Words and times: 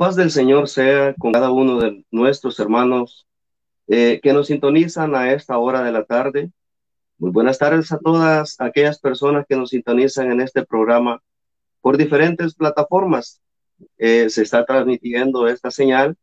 Paz 0.00 0.16
del 0.16 0.30
Señor 0.30 0.66
sea 0.66 1.12
con 1.12 1.30
cada 1.30 1.50
uno 1.50 1.78
de 1.78 2.06
nuestros 2.10 2.58
hermanos 2.58 3.26
eh, 3.86 4.18
que 4.22 4.32
nos 4.32 4.46
sintonizan 4.46 5.14
a 5.14 5.30
esta 5.34 5.58
hora 5.58 5.82
de 5.82 5.92
la 5.92 6.04
tarde. 6.04 6.50
Muy 7.18 7.30
buenas 7.30 7.58
tardes 7.58 7.92
a 7.92 7.98
todas 7.98 8.58
aquellas 8.60 8.98
personas 8.98 9.44
que 9.46 9.56
nos 9.56 9.68
sintonizan 9.68 10.32
en 10.32 10.40
este 10.40 10.64
programa 10.64 11.22
por 11.82 11.98
diferentes 11.98 12.54
plataformas. 12.54 13.42
Eh, 13.98 14.30
se 14.30 14.40
está 14.40 14.64
transmitiendo 14.64 15.46
esta 15.46 15.70
señal, 15.70 16.16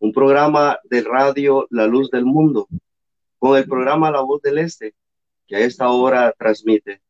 un 0.00 0.12
programa 0.12 0.80
de 0.82 1.02
radio 1.02 1.68
La 1.70 1.86
Luz 1.86 2.10
del 2.10 2.24
Mundo, 2.24 2.66
con 3.38 3.56
el 3.56 3.68
programa 3.68 4.10
La 4.10 4.22
Voz 4.22 4.42
del 4.42 4.58
Este, 4.58 4.96
que 5.46 5.54
a 5.54 5.60
esta 5.60 5.88
hora 5.90 6.34
transmite 6.36 7.00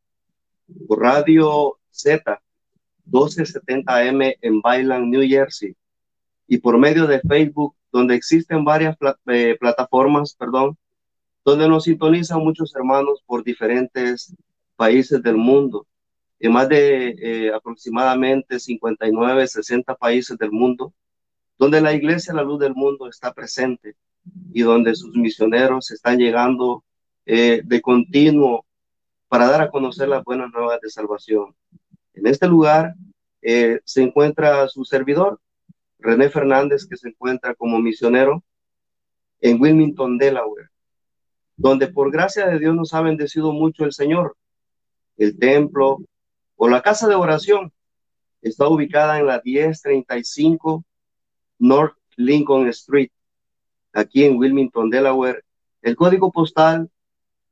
por 0.87 1.01
Radio 1.01 1.79
Z 1.89 2.39
1270M 3.09 4.37
en 4.41 4.61
Bailan, 4.61 5.09
New 5.09 5.27
Jersey, 5.27 5.75
y 6.47 6.57
por 6.57 6.77
medio 6.77 7.07
de 7.07 7.21
Facebook, 7.21 7.75
donde 7.91 8.15
existen 8.15 8.65
varias 8.65 8.97
eh, 9.27 9.55
plataformas, 9.59 10.35
perdón, 10.35 10.77
donde 11.45 11.67
nos 11.67 11.83
sintonizan 11.83 12.39
muchos 12.39 12.75
hermanos 12.75 13.21
por 13.25 13.43
diferentes 13.43 14.35
países 14.75 15.21
del 15.21 15.37
mundo, 15.37 15.85
en 16.39 16.51
más 16.51 16.67
de 16.69 17.09
eh, 17.09 17.53
aproximadamente 17.53 18.59
59, 18.59 19.47
60 19.47 19.95
países 19.95 20.37
del 20.37 20.51
mundo, 20.51 20.93
donde 21.57 21.81
la 21.81 21.93
Iglesia 21.93 22.33
La 22.33 22.43
Luz 22.43 22.59
del 22.59 22.73
Mundo 22.73 23.07
está 23.07 23.33
presente 23.33 23.95
y 24.53 24.61
donde 24.61 24.95
sus 24.95 25.15
misioneros 25.15 25.91
están 25.91 26.17
llegando 26.17 26.83
eh, 27.25 27.61
de 27.63 27.81
continuo 27.81 28.65
para 29.27 29.47
dar 29.47 29.61
a 29.61 29.69
conocer 29.69 30.09
las 30.09 30.23
buenas 30.23 30.51
nuevas 30.51 30.79
de 30.81 30.89
salvación. 30.89 31.55
En 32.13 32.27
este 32.27 32.47
lugar 32.47 32.95
se 33.41 34.01
encuentra 34.01 34.69
su 34.69 34.85
servidor, 34.85 35.41
René 36.03 36.29
Fernández, 36.29 36.85
que 36.85 36.97
se 36.97 37.07
encuentra 37.09 37.55
como 37.55 37.79
misionero 37.79 38.43
en 39.39 39.59
Wilmington, 39.59 40.17
Delaware, 40.17 40.69
donde 41.55 41.87
por 41.87 42.11
gracia 42.11 42.45
de 42.47 42.59
Dios 42.59 42.75
nos 42.75 42.93
ha 42.93 43.01
bendecido 43.01 43.53
mucho 43.53 43.85
el 43.85 43.93
Señor. 43.93 44.35
El 45.15 45.39
templo 45.39 45.99
o 46.57 46.67
la 46.67 46.81
casa 46.81 47.07
de 47.07 47.15
oración 47.15 47.71
está 48.41 48.67
ubicada 48.67 49.17
en 49.17 49.27
la 49.27 49.41
1035 49.43 50.83
North 51.59 51.95
Lincoln 52.17 52.67
Street, 52.67 53.09
aquí 53.93 54.25
en 54.25 54.37
Wilmington, 54.37 54.89
Delaware. 54.89 55.45
El 55.81 55.95
código 55.95 56.31
postal 56.31 56.89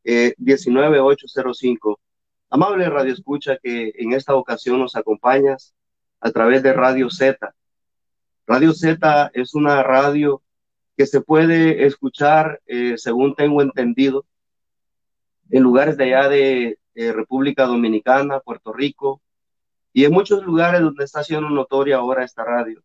19805. 0.03 1.91
Eh, 1.91 1.95
Amable 2.49 2.89
Radio 2.89 3.13
Escucha 3.13 3.57
que 3.63 3.94
en 3.95 4.11
esta 4.11 4.35
ocasión 4.35 4.79
nos 4.79 4.97
acompañas 4.97 5.73
a 6.19 6.31
través 6.31 6.62
de 6.63 6.73
Radio 6.73 7.09
Z 7.09 7.53
Radio 8.47 8.74
Z 8.74 9.31
es 9.34 9.56
una 9.56 9.84
radio 9.84 10.41
que 10.97 11.06
se 11.06 11.22
puede 11.22 11.85
escuchar, 11.85 12.62
eh, 12.66 12.96
según 12.97 13.35
tengo 13.35 13.62
entendido, 13.62 14.25
en 15.50 15.63
lugares 15.63 15.97
de 15.97 16.03
allá 16.06 16.29
de 16.29 16.78
República 16.96 17.66
Dominicana, 17.66 18.40
Puerto 18.40 18.74
Rico 18.74 19.22
y 19.94 20.06
en 20.06 20.13
muchos 20.13 20.44
lugares 20.44 20.81
donde 20.81 21.03
está 21.03 21.24
siendo 21.24 21.50
notoria 21.50 21.97
ahora 21.97 22.24
esta 22.24 22.44
radio. 22.44 22.81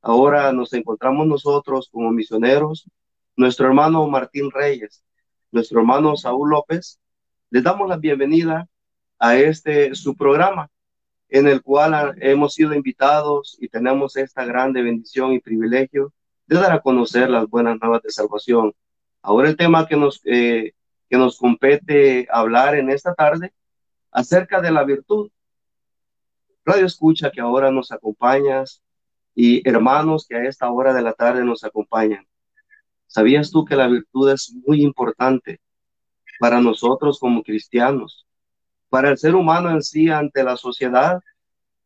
Ahora 0.00 0.52
nos 0.52 0.72
encontramos 0.72 1.26
nosotros 1.26 1.88
como 1.90 2.10
misioneros, 2.10 2.88
nuestro 3.36 3.66
hermano 3.66 4.06
Martín 4.08 4.50
Reyes, 4.50 5.04
nuestro 5.50 5.80
hermano 5.80 6.16
Saúl 6.16 6.50
López. 6.50 7.00
Les 7.50 7.62
damos 7.62 7.88
la 7.88 7.96
bienvenida 7.96 8.68
a 9.18 9.36
este 9.36 9.94
su 9.94 10.16
programa 10.16 10.70
en 11.28 11.46
el 11.46 11.62
cual 11.62 12.16
hemos 12.20 12.54
sido 12.54 12.74
invitados 12.74 13.56
y 13.60 13.68
tenemos 13.68 14.16
esta 14.16 14.44
grande 14.44 14.82
bendición 14.82 15.32
y 15.32 15.40
privilegio 15.40 16.12
de 16.46 16.56
dar 16.56 16.72
a 16.72 16.80
conocer 16.80 17.28
las 17.28 17.48
buenas 17.48 17.78
nuevas 17.80 18.02
de 18.02 18.10
salvación. 18.10 18.74
Ahora 19.20 19.48
el 19.48 19.56
tema 19.56 19.86
que 19.86 19.96
nos, 19.96 20.20
eh, 20.24 20.72
que 21.08 21.18
nos 21.18 21.38
compete 21.38 22.26
hablar 22.30 22.74
en 22.76 22.90
esta 22.90 23.14
tarde 23.14 23.52
acerca 24.10 24.60
de 24.60 24.70
la 24.70 24.84
virtud. 24.84 25.30
Radio 26.64 26.86
escucha 26.86 27.30
que 27.30 27.40
ahora 27.40 27.70
nos 27.70 27.92
acompañas 27.92 28.82
y 29.34 29.66
hermanos 29.68 30.26
que 30.26 30.36
a 30.36 30.44
esta 30.44 30.70
hora 30.70 30.94
de 30.94 31.02
la 31.02 31.12
tarde 31.12 31.44
nos 31.44 31.64
acompañan. 31.64 32.26
¿Sabías 33.06 33.50
tú 33.50 33.64
que 33.64 33.76
la 33.76 33.86
virtud 33.86 34.30
es 34.30 34.54
muy 34.66 34.82
importante 34.82 35.60
para 36.38 36.60
nosotros 36.60 37.18
como 37.18 37.42
cristianos? 37.42 38.27
Para 38.88 39.10
el 39.10 39.18
ser 39.18 39.34
humano 39.34 39.70
en 39.70 39.82
sí 39.82 40.08
ante 40.10 40.42
la 40.42 40.56
sociedad, 40.56 41.20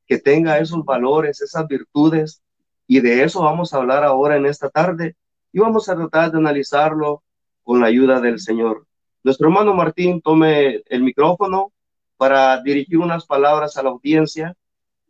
que 0.06 0.18
tenga 0.18 0.58
esos 0.58 0.84
valores, 0.84 1.40
esas 1.40 1.66
virtudes, 1.66 2.42
y 2.86 3.00
de 3.00 3.22
eso 3.22 3.42
vamos 3.42 3.72
a 3.72 3.78
hablar 3.78 4.04
ahora 4.04 4.36
en 4.36 4.46
esta 4.46 4.68
tarde 4.68 5.16
y 5.52 5.60
vamos 5.60 5.88
a 5.88 5.96
tratar 5.96 6.30
de 6.30 6.38
analizarlo 6.38 7.22
con 7.62 7.80
la 7.80 7.86
ayuda 7.86 8.20
del 8.20 8.40
Señor. 8.40 8.86
Nuestro 9.22 9.48
hermano 9.48 9.74
Martín 9.74 10.20
tome 10.20 10.82
el 10.86 11.02
micrófono 11.02 11.72
para 12.16 12.60
dirigir 12.62 12.98
unas 12.98 13.24
palabras 13.24 13.76
a 13.76 13.82
la 13.82 13.90
audiencia 13.90 14.56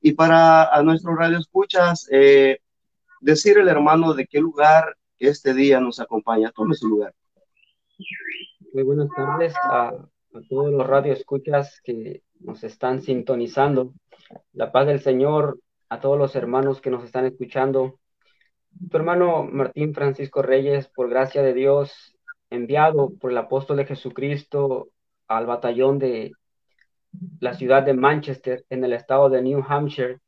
y 0.00 0.12
para 0.12 0.64
a 0.64 0.82
nuestros 0.82 1.16
radioescuchas 1.16 2.08
eh, 2.10 2.58
decir 3.20 3.58
el 3.58 3.68
hermano 3.68 4.14
de 4.14 4.26
qué 4.26 4.40
lugar 4.40 4.96
este 5.18 5.54
día 5.54 5.80
nos 5.80 6.00
acompaña. 6.00 6.52
Tome 6.52 6.74
su 6.74 6.88
lugar. 6.88 7.14
Muy 8.72 8.82
buenas 8.82 9.08
tardes 9.14 9.54
a 10.34 10.40
todos 10.48 10.72
los 10.72 10.86
radioescuchas 10.86 11.80
que 11.82 12.22
nos 12.40 12.64
están 12.64 13.02
sintonizando. 13.02 13.92
La 14.52 14.72
paz 14.72 14.86
del 14.86 15.00
Señor 15.00 15.58
a 15.88 16.00
todos 16.00 16.18
los 16.18 16.34
hermanos 16.36 16.80
que 16.80 16.90
nos 16.90 17.04
están 17.04 17.26
escuchando. 17.26 17.98
Tu 18.90 18.96
hermano 18.96 19.44
Martín 19.44 19.92
Francisco 19.92 20.40
Reyes, 20.40 20.88
por 20.88 21.10
gracia 21.10 21.42
de 21.42 21.52
Dios, 21.52 22.16
enviado 22.48 23.12
por 23.20 23.30
el 23.30 23.38
apóstol 23.38 23.76
de 23.76 23.84
Jesucristo 23.84 24.88
al 25.28 25.46
batallón 25.46 25.98
de 25.98 26.32
la 27.40 27.52
ciudad 27.54 27.82
de 27.82 27.92
Manchester, 27.92 28.64
en 28.70 28.84
el 28.84 28.94
estado 28.94 29.28
de 29.28 29.42
New 29.42 29.62
Hampshire. 29.68 30.18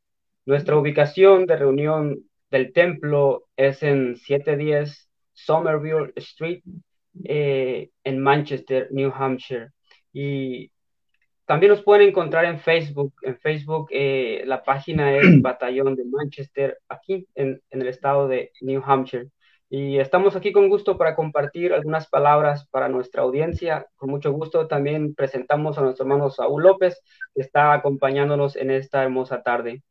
Nuestra 0.44 0.76
ubicación 0.76 1.46
de 1.46 1.56
reunión 1.56 2.28
del 2.50 2.72
templo 2.72 3.44
es 3.56 3.82
en 3.82 4.16
710 4.16 5.08
Somerville 5.32 6.12
Street, 6.16 6.62
eh, 7.24 7.90
en 8.04 8.18
Manchester, 8.20 8.88
New 8.90 9.10
Hampshire. 9.14 9.70
Y 10.14 10.70
también 11.44 11.72
nos 11.72 11.82
pueden 11.82 12.08
encontrar 12.08 12.46
en 12.46 12.58
Facebook. 12.58 13.12
En 13.22 13.36
Facebook 13.38 13.88
eh, 13.90 14.44
la 14.46 14.62
página 14.62 15.14
es 15.14 15.22
Batallón 15.42 15.96
de 15.96 16.04
Manchester, 16.06 16.78
aquí 16.88 17.26
en, 17.34 17.60
el 17.70 17.88
estado 17.88 18.28
de 18.28 18.52
New 18.62 18.82
Hampshire. 18.84 19.28
Y 19.68 19.98
estamos 19.98 20.36
aquí 20.36 20.52
con 20.52 20.68
gusto 20.68 20.96
para 20.96 21.16
compartir 21.16 21.72
algunas 21.72 22.08
palabras 22.08 22.68
para 22.70 22.88
nuestra 22.88 23.22
audiencia. 23.22 23.86
Con 23.96 24.10
mucho 24.10 24.30
gusto 24.32 24.68
también 24.68 25.14
presentamos 25.14 25.76
a 25.76 25.82
nuestro 25.82 26.04
hermano 26.04 26.30
Saúl 26.30 26.62
López, 26.62 27.02
que 27.34 27.42
está 27.42 27.72
acompañándonos 27.72 28.54
en 28.54 28.70
esta 28.70 29.02
hermosa 29.02 29.42
tarde. 29.42 29.82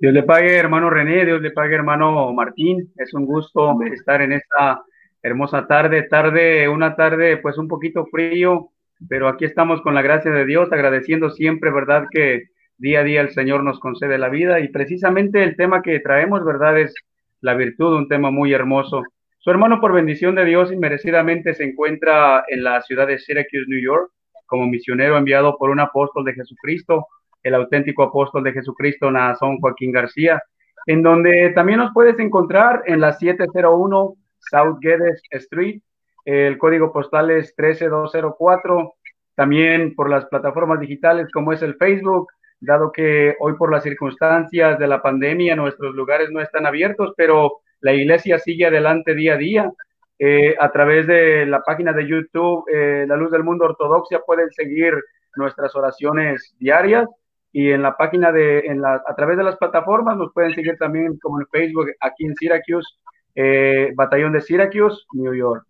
Dios 0.00 0.12
le 0.12 0.22
pague, 0.24 0.56
hermano 0.56 0.90
René, 0.90 1.24
Dios 1.24 1.40
le 1.40 1.52
pague, 1.52 1.76
hermano 1.76 2.32
Martín. 2.32 2.92
Es 2.96 3.14
un 3.14 3.26
gusto 3.26 3.76
estar 3.92 4.20
en 4.22 4.32
esta 4.32 4.82
hermosa 5.22 5.66
tarde, 5.66 6.02
tarde, 6.04 6.68
una 6.68 6.96
tarde 6.96 7.36
pues 7.36 7.58
un 7.58 7.68
poquito 7.68 8.06
frío, 8.06 8.70
pero 9.08 9.28
aquí 9.28 9.44
estamos 9.44 9.80
con 9.82 9.94
la 9.94 10.02
gracia 10.02 10.30
de 10.30 10.44
Dios, 10.44 10.72
agradeciendo 10.72 11.30
siempre, 11.30 11.70
¿verdad? 11.70 12.06
Que 12.10 12.48
día 12.78 13.00
a 13.00 13.04
día 13.04 13.20
el 13.20 13.30
Señor 13.30 13.62
nos 13.62 13.80
concede 13.80 14.18
la 14.18 14.28
vida 14.28 14.60
y 14.60 14.68
precisamente 14.68 15.42
el 15.42 15.56
tema 15.56 15.82
que 15.82 16.00
traemos, 16.00 16.44
¿verdad? 16.44 16.78
Es 16.78 16.94
la 17.40 17.54
virtud, 17.54 17.96
un 17.96 18.08
tema 18.08 18.30
muy 18.30 18.52
hermoso. 18.52 19.02
Su 19.38 19.50
hermano, 19.50 19.80
por 19.80 19.92
bendición 19.92 20.34
de 20.34 20.44
Dios, 20.44 20.72
inmerecidamente 20.72 21.54
se 21.54 21.64
encuentra 21.64 22.44
en 22.48 22.62
la 22.62 22.82
ciudad 22.82 23.06
de 23.06 23.18
Syracuse, 23.18 23.64
New 23.68 23.80
York, 23.80 24.10
como 24.46 24.66
misionero 24.66 25.16
enviado 25.16 25.56
por 25.56 25.70
un 25.70 25.80
apóstol 25.80 26.24
de 26.24 26.34
Jesucristo, 26.34 27.06
el 27.42 27.54
auténtico 27.54 28.02
apóstol 28.02 28.44
de 28.44 28.52
Jesucristo, 28.52 29.10
Nazón 29.10 29.58
Joaquín 29.58 29.92
García, 29.92 30.42
en 30.86 31.02
donde 31.02 31.52
también 31.54 31.78
nos 31.78 31.92
puedes 31.94 32.18
encontrar 32.18 32.82
en 32.86 33.00
la 33.00 33.12
701 33.12 34.14
South 34.50 34.78
Geddes 34.80 35.22
Street, 35.30 35.80
El 36.24 36.58
código 36.58 36.92
postal 36.92 37.30
es 37.30 37.54
13204. 37.54 38.94
También 39.34 39.94
por 39.94 40.10
las 40.10 40.26
plataformas 40.26 40.80
digitales 40.80 41.30
como 41.32 41.52
es 41.52 41.62
el 41.62 41.76
Facebook, 41.76 42.28
dado 42.60 42.92
que 42.92 43.36
hoy 43.40 43.54
por 43.54 43.70
las 43.70 43.82
circunstancias 43.82 44.78
de 44.78 44.86
la 44.86 45.00
pandemia 45.00 45.56
nuestros 45.56 45.94
lugares 45.94 46.30
no 46.30 46.40
están 46.40 46.66
abiertos, 46.66 47.14
pero 47.16 47.60
la 47.80 47.94
iglesia 47.94 48.38
sigue 48.38 48.66
adelante 48.66 49.14
día 49.14 49.34
a 49.34 49.38
día. 49.38 49.72
Eh, 50.18 50.54
a 50.60 50.70
través 50.70 51.06
de 51.06 51.46
la 51.46 51.62
página 51.62 51.94
de 51.94 52.06
YouTube, 52.06 52.64
eh, 52.70 53.06
La 53.08 53.16
Luz 53.16 53.30
del 53.30 53.44
Mundo 53.44 53.64
Ortodoxia, 53.64 54.20
pueden 54.20 54.50
seguir 54.50 54.92
nuestras 55.36 55.74
oraciones 55.74 56.54
diarias 56.58 57.08
y 57.52 57.70
en 57.70 57.82
la 57.82 57.96
página 57.96 58.30
de, 58.30 58.58
en 58.60 58.82
la, 58.82 59.02
a 59.06 59.14
través 59.16 59.38
de 59.38 59.44
las 59.44 59.56
plataformas 59.56 60.16
nos 60.18 60.32
pueden 60.32 60.54
seguir 60.54 60.76
también 60.78 61.18
como 61.18 61.40
en 61.40 61.46
Facebook, 61.46 61.86
aquí 62.00 62.26
en 62.26 62.36
Syracuse, 62.36 62.86
eh, 63.34 63.92
Batallón 63.94 64.32
de 64.32 64.40
Syracuse, 64.40 65.04
New 65.12 65.34
York. 65.34 65.66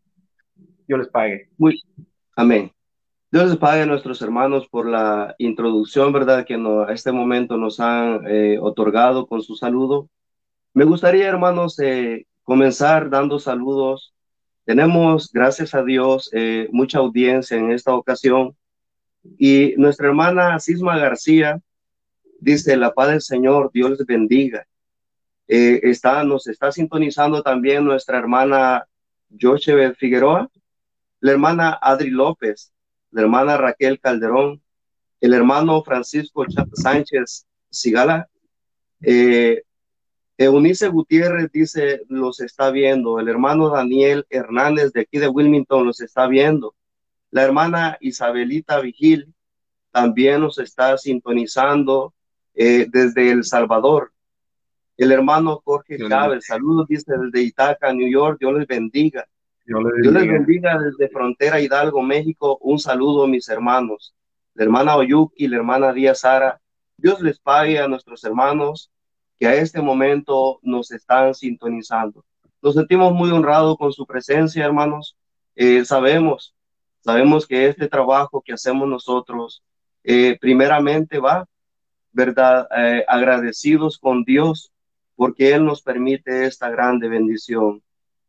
Dios 0.86 0.98
les 0.98 1.08
pague. 1.08 1.48
Muy, 1.56 1.80
amén. 2.36 2.72
Dios 3.32 3.48
les 3.48 3.58
pague 3.58 3.82
a 3.82 3.86
nuestros 3.86 4.20
hermanos 4.22 4.66
por 4.68 4.86
la 4.86 5.36
introducción, 5.38 6.12
¿verdad? 6.12 6.44
Que 6.44 6.58
no, 6.58 6.82
a 6.82 6.92
este 6.92 7.12
momento 7.12 7.56
nos 7.56 7.78
han 7.78 8.26
eh, 8.26 8.58
otorgado 8.60 9.26
con 9.28 9.40
su 9.40 9.54
saludo. 9.54 10.08
Me 10.74 10.84
gustaría, 10.84 11.28
hermanos, 11.28 11.78
eh, 11.78 12.26
comenzar 12.42 13.08
dando 13.08 13.38
saludos. 13.38 14.12
Tenemos, 14.64 15.30
gracias 15.32 15.76
a 15.76 15.84
Dios, 15.84 16.28
eh, 16.32 16.68
mucha 16.72 16.98
audiencia 16.98 17.56
en 17.56 17.70
esta 17.70 17.94
ocasión. 17.94 18.56
Y 19.38 19.74
nuestra 19.76 20.08
hermana 20.08 20.58
Sisma 20.58 20.98
García 20.98 21.60
dice, 22.40 22.76
la 22.76 22.92
paz 22.92 23.10
del 23.10 23.20
Señor, 23.20 23.70
Dios 23.72 23.90
les 23.90 24.06
bendiga. 24.06 24.66
Está, 25.52 26.22
nos 26.22 26.46
está 26.46 26.70
sintonizando 26.70 27.42
también 27.42 27.84
nuestra 27.84 28.18
hermana 28.18 28.86
Jochebel 29.40 29.96
Figueroa, 29.96 30.48
la 31.20 31.32
hermana 31.32 31.78
Adri 31.80 32.10
López, 32.10 32.72
la 33.10 33.22
hermana 33.22 33.56
Raquel 33.56 33.98
Calderón, 34.00 34.62
el 35.20 35.34
hermano 35.34 35.82
Francisco 35.82 36.44
Sánchez 36.72 37.46
Sigala, 37.68 38.28
eh, 39.02 39.62
Eunice 40.38 40.88
Gutiérrez 40.88 41.52
dice, 41.52 42.02
los 42.08 42.40
está 42.40 42.70
viendo, 42.70 43.20
el 43.20 43.28
hermano 43.28 43.68
Daniel 43.68 44.26
Hernández 44.30 44.92
de 44.92 45.02
aquí 45.02 45.18
de 45.18 45.28
Wilmington 45.28 45.84
los 45.84 46.00
está 46.00 46.26
viendo, 46.26 46.74
la 47.30 47.42
hermana 47.42 47.98
Isabelita 48.00 48.80
Vigil 48.80 49.34
también 49.90 50.40
nos 50.40 50.58
está 50.58 50.96
sintonizando 50.96 52.14
eh, 52.54 52.86
desde 52.90 53.30
El 53.30 53.44
Salvador. 53.44 54.12
El 55.00 55.12
hermano 55.12 55.62
Jorge 55.64 55.96
Chávez, 55.96 56.44
saludos, 56.44 56.86
dice 56.86 57.14
desde 57.16 57.40
Itaca, 57.40 57.90
New 57.90 58.06
York, 58.06 58.36
Dios 58.38 58.52
les 58.52 58.66
bendiga. 58.66 59.26
Dios 59.64 59.82
les, 59.82 60.12
bendiga 60.12 60.78
desde 60.78 61.08
Frontera 61.08 61.58
Hidalgo, 61.58 62.02
México. 62.02 62.58
Un 62.60 62.78
saludo, 62.78 63.26
mis 63.26 63.48
hermanos. 63.48 64.14
La 64.52 64.64
hermana 64.64 64.96
Oyuki, 64.96 65.48
la 65.48 65.56
hermana 65.56 65.94
Díaz 65.94 66.20
Sara. 66.20 66.60
Dios 66.98 67.22
les 67.22 67.38
pague 67.38 67.78
a 67.78 67.88
nuestros 67.88 68.22
hermanos 68.24 68.90
que 69.38 69.46
a 69.46 69.54
este 69.54 69.80
momento 69.80 70.58
nos 70.60 70.90
están 70.90 71.34
sintonizando. 71.34 72.22
Nos 72.60 72.74
sentimos 72.74 73.14
muy 73.14 73.30
honrados 73.30 73.78
con 73.78 73.94
su 73.94 74.04
presencia, 74.04 74.66
hermanos. 74.66 75.16
Eh, 75.56 75.82
sabemos, 75.86 76.54
sabemos 77.00 77.46
que 77.46 77.68
este 77.68 77.88
trabajo 77.88 78.42
que 78.44 78.52
hacemos 78.52 78.86
nosotros, 78.86 79.62
eh, 80.04 80.36
primeramente 80.38 81.18
va, 81.18 81.48
¿verdad? 82.12 82.68
Eh, 82.76 83.02
agradecidos 83.08 83.96
con 83.96 84.24
Dios 84.24 84.70
porque 85.20 85.52
Él 85.52 85.66
nos 85.66 85.82
permite 85.82 86.46
esta 86.46 86.70
grande 86.70 87.06
bendición. 87.06 87.82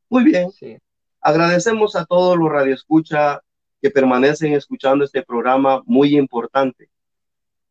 Muy 0.09 0.25
bien. 0.25 0.51
Sí. 0.51 0.77
Agradecemos 1.21 1.95
a 1.95 2.03
todos 2.03 2.37
los 2.37 2.51
radioescucha 2.51 3.39
que 3.81 3.89
permanecen 3.89 4.51
escuchando 4.55 5.05
este 5.05 5.23
programa 5.23 5.83
muy 5.85 6.17
importante, 6.17 6.89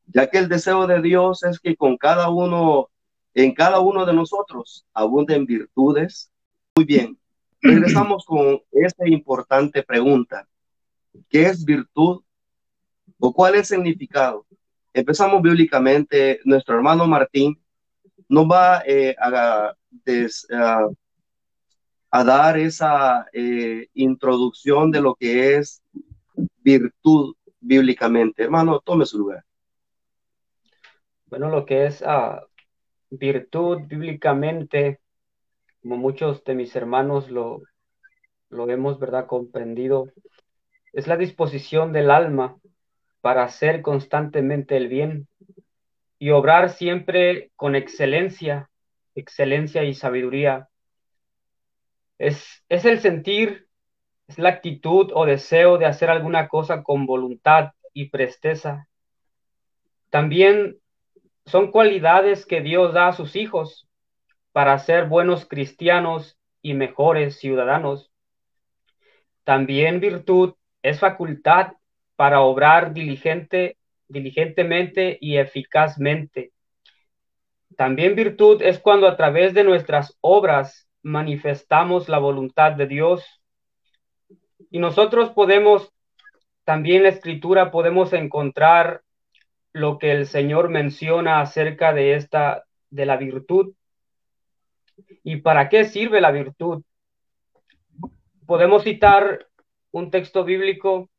ya 0.07 0.31
que 0.31 0.39
el 0.39 0.49
deseo 0.49 0.87
de 0.87 1.03
Dios 1.03 1.43
es 1.43 1.61
que 1.61 1.77
con 1.77 1.99
cada 1.99 2.31
uno, 2.31 2.89
en 3.35 3.53
cada 3.53 3.81
uno 3.81 4.07
de 4.07 4.15
nosotros, 4.15 4.87
abunden 4.95 5.45
virtudes. 5.45 6.31
Muy 6.75 6.87
bien, 6.87 7.19
regresamos 7.61 8.25
con 8.25 8.63
esta 8.73 9.07
importante 9.07 9.83
pregunta. 9.83 10.49
¿Qué 11.29 11.43
es 11.43 11.63
virtud 11.63 12.23
o 13.19 13.35
cuál 13.35 13.57
es 13.57 13.71
el 13.71 13.83
significado? 13.83 14.47
Empezamos 14.95 15.43
bíblicamente. 15.43 16.41
Nuestro 16.47 16.75
hermano 16.75 17.07
Martín 17.07 17.61
nos 18.31 18.47
va 18.47 18.83
eh, 18.87 19.15
a, 19.19 19.75
a 22.11 22.25
dar 22.25 22.59
esa 22.59 23.27
eh, 23.33 23.89
introducción 23.95 24.91
de 24.93 25.01
lo 25.01 25.17
que 25.17 25.57
es 25.57 25.83
virtud 26.63 27.35
bíblicamente. 27.61 28.45
Hermano, 28.45 28.81
tome 28.81 29.05
su 29.05 29.19
lugar. 29.19 29.45
Bueno, 31.27 31.49
lo 31.49 31.67
que 31.67 31.87
es 31.87 32.03
uh, 32.03 32.41
virtud 33.11 33.81
bíblicamente, 33.87 35.01
como 35.83 35.97
muchos 35.97 36.45
de 36.45 36.55
mis 36.55 36.75
hermanos 36.77 37.31
lo, 37.31 37.63
lo 38.49 38.71
hemos, 38.71 39.01
¿verdad?, 39.01 39.27
comprendido, 39.27 40.09
es 40.93 41.09
la 41.09 41.17
disposición 41.17 41.93
del 41.93 42.11
alma 42.13 42.57
para 43.21 43.43
hacer 43.43 43.83
constantemente 43.83 44.77
el 44.77 44.87
bien 44.87 45.27
y 46.21 46.31
obrar 46.31 46.71
siempre 46.71 47.51
con 47.57 47.75
excelencia, 47.75 48.71
excelencia 49.17 49.83
y 49.83 49.95
sabiduría 49.95 50.69
es, 52.21 52.63
el 52.69 53.01
sentir, 53.01 53.67
es 54.29 54.39
la 54.39 54.51
actitud 54.51 55.11
o 55.15 55.25
deseo 55.25 55.79
de 55.79 55.87
hacer 55.87 56.11
alguna 56.11 56.49
cosa 56.49 56.83
con 56.83 57.07
voluntad 57.07 57.73
y 57.95 58.11
presteza. 58.11 58.87
También 60.11 60.77
son 61.47 61.71
cualidades 61.71 62.45
que 62.45 62.61
Dios 62.61 62.93
da 62.93 63.09
a 63.09 63.13
sus 63.15 63.35
hijos 63.37 63.89
para 64.53 64.79
ser 64.79 65.09
buenos 65.09 65.47
cristianos 65.47 66.39
y 66.61 66.75
mejores 66.75 67.39
ciudadanos. 67.39 68.13
También 69.45 70.01
virtud 70.01 70.55
es 70.83 71.01
facultad 71.01 71.73
para 72.17 72.41
obrar 72.43 72.93
diligente, 72.93 73.79
diligentemente 74.11 75.17
y 75.21 75.39
eficazmente. 75.39 76.53
También 77.77 78.15
virtud 78.15 78.61
es 78.63 78.79
cuando 78.79 79.07
a 79.07 79.17
través 79.17 79.55
de 79.55 79.65
nuestras 79.65 80.19
obras 80.21 80.89
manifestamos 81.03 82.09
la 82.09 82.19
voluntad 82.19 82.73
de 82.73 82.87
Dios. 82.87 83.25
Y 84.71 84.79
nosotros 84.79 85.31
podemos, 85.31 85.93
también 86.65 87.05
la 87.05 87.09
escritura 87.09 87.71
podemos 87.71 88.13
encontrar 88.13 89.03
lo 89.73 89.99
que 89.99 90.13
el 90.13 90.27
Señor 90.27 90.69
menciona 90.69 91.41
acerca 91.41 91.93
de 91.93 92.15
esta, 92.15 92.65
de 92.91 93.07
la 93.07 93.17
virtud. 93.17 93.75
¿Y 95.23 95.37
para 95.37 95.69
qué 95.69 95.85
sirve 95.85 96.21
la 96.21 96.33
virtud? 96.33 96.83
Podemos 98.47 98.83
citar 98.83 99.47
un 99.93 100.11
texto 100.11 100.45
bíblico 100.45 101.10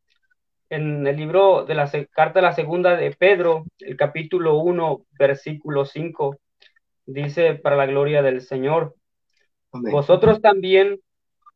en 0.72 1.06
el 1.06 1.18
libro 1.18 1.66
de 1.66 1.76
la 1.76 1.92
carta 2.12 2.40
de 2.40 2.44
la 2.44 2.54
segunda 2.54 2.96
de 2.96 3.12
Pedro, 3.12 3.66
el 3.80 3.98
capítulo 3.98 4.56
1, 4.60 5.02
versículo 5.20 5.84
5, 5.84 6.38
dice 7.06 7.56
para 7.56 7.76
la 7.76 7.86
gloria 7.86 8.22
del 8.22 8.40
Señor. 8.40 8.96
Vosotros 9.74 10.42
también, 10.42 11.02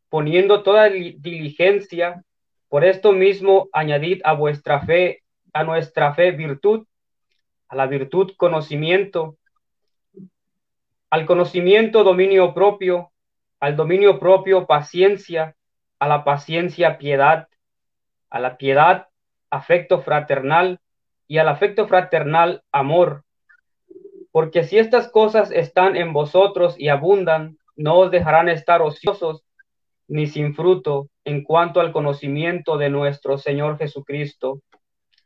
poniendo 0.10 0.63
toda 0.63 0.89
diligencia, 0.89 2.24
por 2.67 2.84
esto 2.84 3.13
mismo 3.13 3.69
añadid 3.72 4.19
a 4.25 4.34
vuestra 4.34 4.86
fe, 4.86 5.24
a 5.53 5.63
nuestra 5.63 6.13
fe 6.13 6.31
virtud, 6.31 6.86
a 7.69 7.75
la 7.77 7.88
virtud 7.88 8.34
conocimiento, 8.36 9.38
al 11.10 11.25
conocimiento 11.25 12.03
dominio 12.03 12.53
propio, 12.53 13.13
al 13.62 13.77
dominio 13.77 14.19
propio 14.19 14.67
paciencia, 14.67 15.55
a 16.00 16.07
la 16.10 16.25
paciencia 16.25 16.98
piedad, 16.98 17.48
a 18.36 18.39
la 18.42 18.58
piedad 18.58 19.08
afecto 19.50 20.01
fraternal 20.01 20.82
y 21.25 21.38
al 21.38 21.48
afecto 21.48 21.88
fraternal 21.88 22.63
amor. 22.70 23.24
Porque 24.34 24.65
si 24.65 24.77
estas 24.77 25.10
cosas 25.10 25.51
están 25.51 25.96
en 25.96 26.12
vosotros 26.12 26.75
y 26.77 26.89
abundan, 26.89 27.58
no 27.77 27.96
os 27.96 28.12
dejarán 28.12 28.50
estar 28.50 28.82
ociosos 28.82 29.46
ni 30.10 30.27
sin 30.27 30.54
fruto 30.54 31.08
en 31.24 31.46
cuanto 31.46 31.80
al 31.80 31.94
conocimiento 31.94 32.77
de 32.77 32.89
nuestro 32.89 33.38
Señor 33.38 33.77
Jesucristo. 33.77 34.60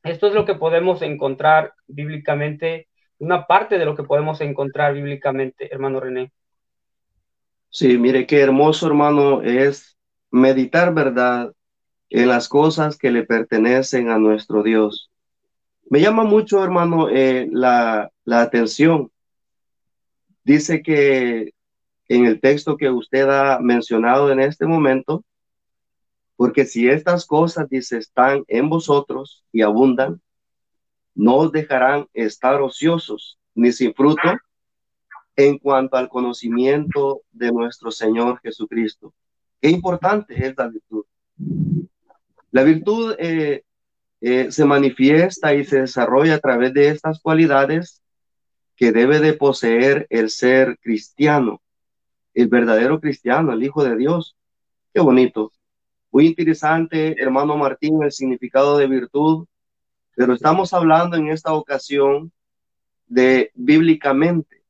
Esto 0.03 0.27
es 0.27 0.35
lo 0.35 0.45
que 0.45 0.53
podemos 0.53 1.01
encontrar 1.01 1.73
bíblicamente, 1.87 2.89
una 3.17 3.47
parte 3.47 3.79
de 3.79 3.85
lo 3.85 3.95
que 3.95 4.03
podemos 4.03 4.39
encontrar 4.39 4.93
bíblicamente, 4.93 5.73
hermano 5.73 5.99
René. 5.99 6.31
Sí, 7.71 7.97
mire 7.97 8.27
qué 8.27 8.39
hermoso, 8.39 8.85
hermano, 8.85 9.41
es 9.41 9.97
meditar 10.29 10.93
verdad 10.93 11.51
en 12.09 12.27
las 12.27 12.47
cosas 12.47 12.97
que 12.97 13.11
le 13.11 13.23
pertenecen 13.23 14.09
a 14.09 14.17
nuestro 14.17 14.63
Dios. 14.63 15.09
Me 15.89 16.01
llama 16.01 16.23
mucho, 16.23 16.63
hermano, 16.63 17.09
eh, 17.09 17.47
la, 17.51 18.11
la 18.25 18.41
atención. 18.41 19.11
Dice 20.43 20.81
que 20.81 21.53
en 22.07 22.25
el 22.25 22.39
texto 22.39 22.77
que 22.77 22.89
usted 22.89 23.29
ha 23.29 23.59
mencionado 23.59 24.31
en 24.31 24.39
este 24.39 24.65
momento, 24.65 25.23
Porque 26.39 26.65
si 26.65 26.87
estas 26.87 27.25
cosas, 27.25 27.67
dice, 27.69 27.97
están 27.97 28.45
en 28.47 28.69
vosotros 28.69 29.43
y 29.51 29.61
abundan, 29.61 30.21
no 31.13 31.35
os 31.35 31.51
dejarán 31.51 32.07
estar 32.13 32.61
ociosos 32.61 33.37
ni 33.53 33.73
sin 33.73 33.93
fruto 33.93 34.29
en 35.35 35.57
cuanto 35.57 35.97
al 35.97 36.07
conocimiento 36.07 37.23
de 37.33 37.51
nuestro 37.51 37.91
Señor 37.91 38.39
Jesucristo. 38.41 39.13
Qué 39.59 39.69
importante 39.69 40.33
es 40.33 40.55
la 40.57 40.69
virtud. 40.69 41.03
La 42.51 42.63
virtud 42.63 43.15
eh, 43.19 43.63
eh, 44.21 44.51
se 44.51 44.65
manifiesta 44.65 45.53
y 45.53 45.63
se 45.65 45.81
desarrolla 45.81 46.35
a 46.35 46.39
través 46.39 46.73
de 46.73 46.89
estas 46.89 47.19
cualidades 47.21 48.01
que 48.75 48.91
debe 48.91 49.19
de 49.19 49.33
poseer 49.33 50.07
el 50.09 50.29
ser 50.29 50.77
cristiano, 50.79 51.61
el 52.33 52.47
verdadero 52.47 52.99
cristiano, 52.99 53.53
el 53.53 53.63
Hijo 53.63 53.83
de 53.83 53.95
Dios. 53.95 54.35
Qué 54.93 55.01
bonito. 55.01 55.51
Muy 56.11 56.25
interesante, 56.25 57.21
hermano 57.21 57.55
Martín, 57.55 58.01
el 58.01 58.11
significado 58.11 58.77
de 58.77 58.87
virtud, 58.87 59.45
pero 60.15 60.33
estamos 60.33 60.73
hablando 60.73 61.17
en 61.17 61.29
esta 61.29 61.53
ocasión 61.53 62.31
de 63.05 63.51
bíblicamente, 63.53 64.63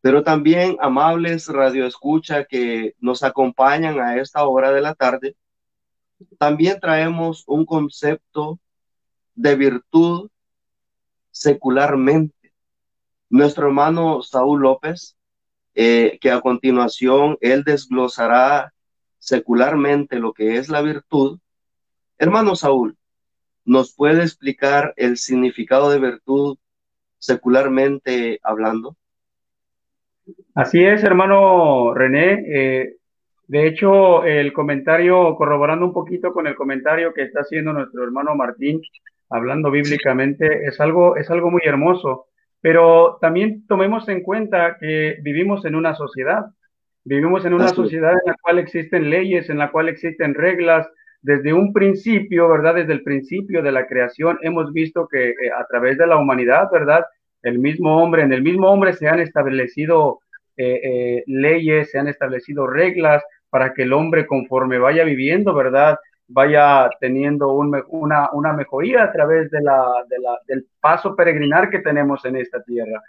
pero 0.00 0.22
también 0.22 0.76
amables 0.80 1.46
radioescucha 1.48 2.44
que 2.44 2.94
nos 3.00 3.22
acompañan 3.22 4.00
a 4.00 4.16
esta 4.16 4.46
hora 4.46 4.72
de 4.72 4.80
la 4.80 4.94
tarde, 4.94 5.36
también 6.38 6.80
traemos 6.80 7.44
un 7.46 7.64
concepto 7.64 8.58
de 9.34 9.56
virtud 9.56 10.30
secularmente. 11.30 12.52
Nuestro 13.28 13.66
hermano 13.66 14.22
Saúl 14.22 14.62
López, 14.62 15.16
eh, 15.74 16.18
que 16.20 16.30
a 16.30 16.40
continuación 16.40 17.38
él 17.40 17.62
desglosará 17.64 18.72
secularmente 19.18 20.18
lo 20.18 20.32
que 20.32 20.56
es 20.56 20.68
la 20.68 20.82
virtud. 20.82 21.38
Hermano 22.18 22.56
Saúl, 22.56 22.96
¿nos 23.64 23.94
puede 23.94 24.22
explicar 24.22 24.92
el 24.96 25.16
significado 25.16 25.90
de 25.90 26.00
virtud 26.00 26.58
secularmente 27.18 28.40
hablando? 28.42 28.96
Así 30.54 30.82
es, 30.82 31.04
hermano 31.04 31.94
René. 31.94 32.44
Eh, 32.48 32.96
de 33.50 33.66
hecho, 33.66 34.24
el 34.24 34.52
comentario, 34.52 35.34
corroborando 35.34 35.84
un 35.84 35.92
poquito 35.92 36.32
con 36.32 36.46
el 36.46 36.54
comentario 36.54 37.12
que 37.12 37.22
está 37.22 37.40
haciendo 37.40 37.72
nuestro 37.72 38.04
hermano 38.04 38.34
Martín, 38.36 38.80
hablando 39.28 39.70
bíblicamente, 39.70 40.66
es 40.66 40.80
algo, 40.80 41.16
es 41.16 41.30
algo 41.30 41.50
muy 41.50 41.62
hermoso. 41.64 42.26
Pero 42.60 43.18
también 43.20 43.66
tomemos 43.66 44.08
en 44.08 44.22
cuenta 44.22 44.76
que 44.78 45.18
vivimos 45.22 45.64
en 45.64 45.74
una 45.74 45.94
sociedad 45.94 46.46
Vivimos 47.04 47.44
en 47.46 47.54
una 47.54 47.68
sociedad 47.68 48.12
en 48.12 48.26
la 48.26 48.36
cual 48.42 48.58
existen 48.58 49.08
leyes, 49.08 49.48
en 49.48 49.58
la 49.58 49.70
cual 49.70 49.88
existen 49.88 50.34
reglas. 50.34 50.86
Desde 51.22 51.52
un 51.52 51.72
principio, 51.72 52.48
¿verdad? 52.48 52.74
Desde 52.74 52.92
el 52.92 53.02
principio 53.02 53.62
de 53.62 53.72
la 53.72 53.86
creación 53.86 54.38
hemos 54.42 54.72
visto 54.72 55.08
que 55.08 55.30
eh, 55.30 55.34
a 55.58 55.66
través 55.66 55.98
de 55.98 56.06
la 56.06 56.16
humanidad, 56.16 56.68
¿verdad? 56.70 57.04
El 57.42 57.58
mismo 57.58 58.02
hombre, 58.02 58.22
en 58.22 58.32
el 58.32 58.42
mismo 58.42 58.70
hombre 58.70 58.92
se 58.92 59.08
han 59.08 59.20
establecido 59.20 60.20
eh, 60.56 60.80
eh, 60.82 61.24
leyes, 61.26 61.90
se 61.90 61.98
han 61.98 62.08
establecido 62.08 62.66
reglas 62.66 63.22
para 63.50 63.74
que 63.74 63.82
el 63.82 63.92
hombre 63.92 64.26
conforme 64.26 64.78
vaya 64.78 65.04
viviendo, 65.04 65.52
¿verdad? 65.54 65.98
Vaya 66.28 66.88
teniendo 67.00 67.52
una, 67.52 68.30
una 68.32 68.52
mejoría 68.52 69.04
a 69.04 69.12
través 69.12 69.50
del 69.50 70.66
paso 70.80 71.14
peregrinar 71.16 71.68
que 71.70 71.80
tenemos 71.80 72.24
en 72.24 72.36
esta 72.36 72.62
tierra. 72.62 73.02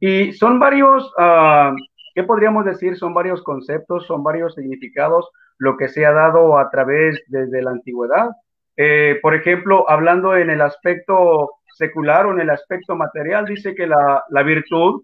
Y 0.00 0.32
son 0.32 0.58
varios, 0.58 1.10
uh, 1.16 1.74
¿Qué 2.14 2.22
podríamos 2.22 2.64
decir? 2.64 2.96
Son 2.96 3.12
varios 3.12 3.42
conceptos, 3.42 4.06
son 4.06 4.22
varios 4.22 4.54
significados, 4.54 5.28
lo 5.58 5.76
que 5.76 5.88
se 5.88 6.06
ha 6.06 6.12
dado 6.12 6.58
a 6.58 6.70
través 6.70 7.20
desde 7.26 7.60
la 7.60 7.72
antigüedad. 7.72 8.28
Eh, 8.76 9.18
por 9.20 9.34
ejemplo, 9.34 9.88
hablando 9.90 10.36
en 10.36 10.48
el 10.48 10.60
aspecto 10.60 11.50
secular 11.76 12.26
o 12.26 12.32
en 12.32 12.40
el 12.40 12.50
aspecto 12.50 12.94
material, 12.94 13.46
dice 13.46 13.74
que 13.74 13.88
la, 13.88 14.22
la 14.28 14.42
virtud 14.44 15.02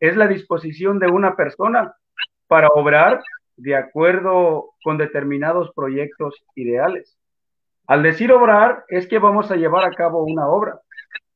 es 0.00 0.16
la 0.16 0.26
disposición 0.26 0.98
de 0.98 1.08
una 1.08 1.34
persona 1.34 1.94
para 2.46 2.68
obrar 2.68 3.22
de 3.60 3.76
acuerdo 3.76 4.70
con 4.82 4.96
determinados 4.96 5.70
proyectos 5.74 6.34
ideales. 6.54 7.18
Al 7.86 8.02
decir 8.02 8.32
obrar 8.32 8.84
es 8.88 9.06
que 9.06 9.18
vamos 9.18 9.50
a 9.50 9.56
llevar 9.56 9.84
a 9.84 9.92
cabo 9.92 10.24
una 10.24 10.48
obra. 10.48 10.80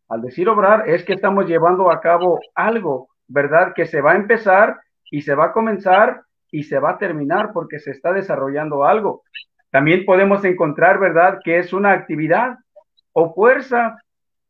Al 0.09 0.23
decir 0.23 0.49
obrar 0.49 0.89
es 0.89 1.05
que 1.05 1.15
estamos 1.15 1.47
llevando 1.47 1.91
a 1.91 2.01
cabo 2.01 2.41
algo, 2.55 3.09
¿verdad? 3.29 3.75
Que 3.75 3.87
se 3.87 4.01
va 4.01 4.13
a 4.13 4.17
empezar 4.17 4.81
y 5.11 5.23
se 5.23 5.35
va 5.35 5.47
a 5.47 5.53
comenzar 5.53 6.23
y 6.51 6.63
se 6.63 6.79
va 6.79 6.93
a 6.93 6.99
terminar 6.99 7.51
porque 7.53 7.79
se 7.79 7.91
está 7.91 8.13
desarrollando 8.13 8.85
algo. 8.85 9.23
También 9.71 10.05
podemos 10.07 10.45
encontrar, 10.45 10.99
¿verdad?, 10.99 11.41
que 11.45 11.59
es 11.59 11.73
una 11.73 11.93
actividad 11.93 12.57
o 13.13 13.35
fuerza 13.35 13.99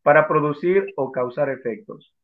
para 0.03 0.29
producir 0.29 0.93
o 0.97 1.11
causar 1.11 1.49
efectos. 1.49 2.15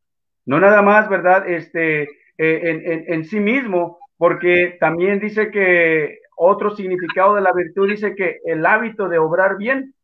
No 0.45 0.59
nada 0.59 0.81
más, 0.81 1.09
¿verdad?, 1.09 1.49
este, 1.49 2.03
eh, 2.37 3.05
en, 3.07 3.25
sí 3.25 3.39
mismo, 3.39 3.99
porque 4.21 4.77
también 4.79 5.19
dice 5.19 5.49
que 5.49 6.19
otro 6.37 6.75
significado 6.75 7.33
de 7.33 7.41
la 7.41 7.51
virtud 7.53 7.89
dice 7.89 8.13
que 8.13 8.37
el 8.45 8.63
hábito 8.67 9.09
de 9.09 9.17
obrar 9.17 9.57
bien, 9.57 9.95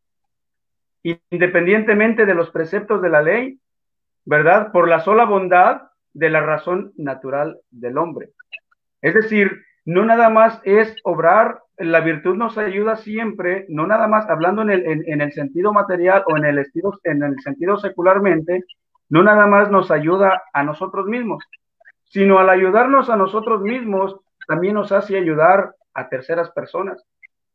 independientemente 1.29 2.25
de 2.25 2.33
los 2.33 2.49
preceptos 2.49 2.99
de 3.03 3.09
la 3.09 3.21
ley, 3.21 3.59
¿verdad? 4.25 4.71
Por 4.71 4.87
la 4.87 5.01
sola 5.01 5.25
bondad 5.25 5.83
de 6.13 6.31
la 6.31 6.41
razón 6.41 6.93
natural 6.97 7.59
del 7.69 7.99
hombre. 7.99 8.29
Es 9.03 9.13
decir, 9.13 9.51
no 9.85 10.03
nada 10.03 10.31
más 10.31 10.61
es 10.63 10.95
obrar, 11.03 11.59
la 11.77 11.99
virtud 11.99 12.37
nos 12.37 12.57
ayuda 12.57 12.95
siempre, 12.95 13.67
no 13.69 13.85
nada 13.85 14.07
más 14.07 14.27
hablando 14.31 14.63
en 14.63 14.71
el, 14.71 15.05
en, 15.05 15.21
el 15.21 15.31
sentido 15.31 15.73
material 15.73 16.23
o 16.25 16.37
en 16.37 16.45
el, 16.45 16.57
estilo, 16.57 16.91
en 17.03 17.21
el 17.21 17.39
sentido 17.41 17.77
secularmente, 17.77 18.63
no 19.09 19.21
nada 19.21 19.45
más 19.45 19.69
nos 19.69 19.91
ayuda 19.91 20.41
a 20.53 20.63
nosotros 20.63 21.05
mismos, 21.05 21.43
sino 22.09 22.39
al 22.39 22.49
ayudarnos 22.49 23.09
a 23.09 23.15
nosotros 23.15 23.61
mismos, 23.61 24.19
también 24.47 24.75
nos 24.75 24.91
hace 24.91 25.17
ayudar 25.17 25.75
a 25.93 26.09
terceras 26.09 26.51
personas, 26.51 27.03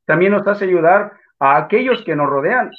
también 0.04 0.32
nos 0.32 0.46
hace 0.46 0.64
ayudar 0.64 1.12
a 1.38 1.56
aquellos 1.56 2.02
que 2.04 2.16
nos 2.16 2.28
rodean, 2.28 2.70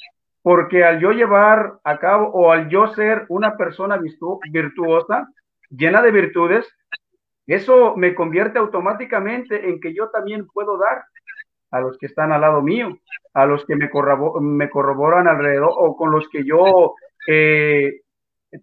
porque 0.41 0.83
al 0.83 0.99
yo 0.99 1.11
llevar 1.11 1.79
a 1.83 1.97
cabo 1.97 2.29
o 2.29 2.51
al 2.51 2.69
yo 2.69 2.87
ser 2.87 3.25
una 3.29 3.57
persona 3.57 3.99
virtuosa, 4.51 5.27
llena 5.69 6.01
de 6.01 6.11
virtudes, 6.11 6.67
eso 7.47 7.95
me 7.97 8.13
convierte 8.13 8.59
automáticamente 8.59 9.69
en 9.69 9.79
que 9.79 9.93
yo 9.93 10.09
también 10.09 10.47
puedo 10.47 10.77
dar 10.77 11.03
a 11.71 11.79
los 11.79 11.97
que 11.97 12.05
están 12.05 12.31
al 12.31 12.41
lado 12.41 12.61
mío, 12.61 12.97
a 13.33 13.45
los 13.45 13.65
que 13.65 13.75
me, 13.75 13.89
me 14.41 14.69
corroboran 14.69 15.27
alrededor 15.27 15.71
o 15.75 15.95
con 15.95 16.11
los 16.11 16.29
que 16.29 16.45
yo 16.45 16.93
eh, 17.27 18.02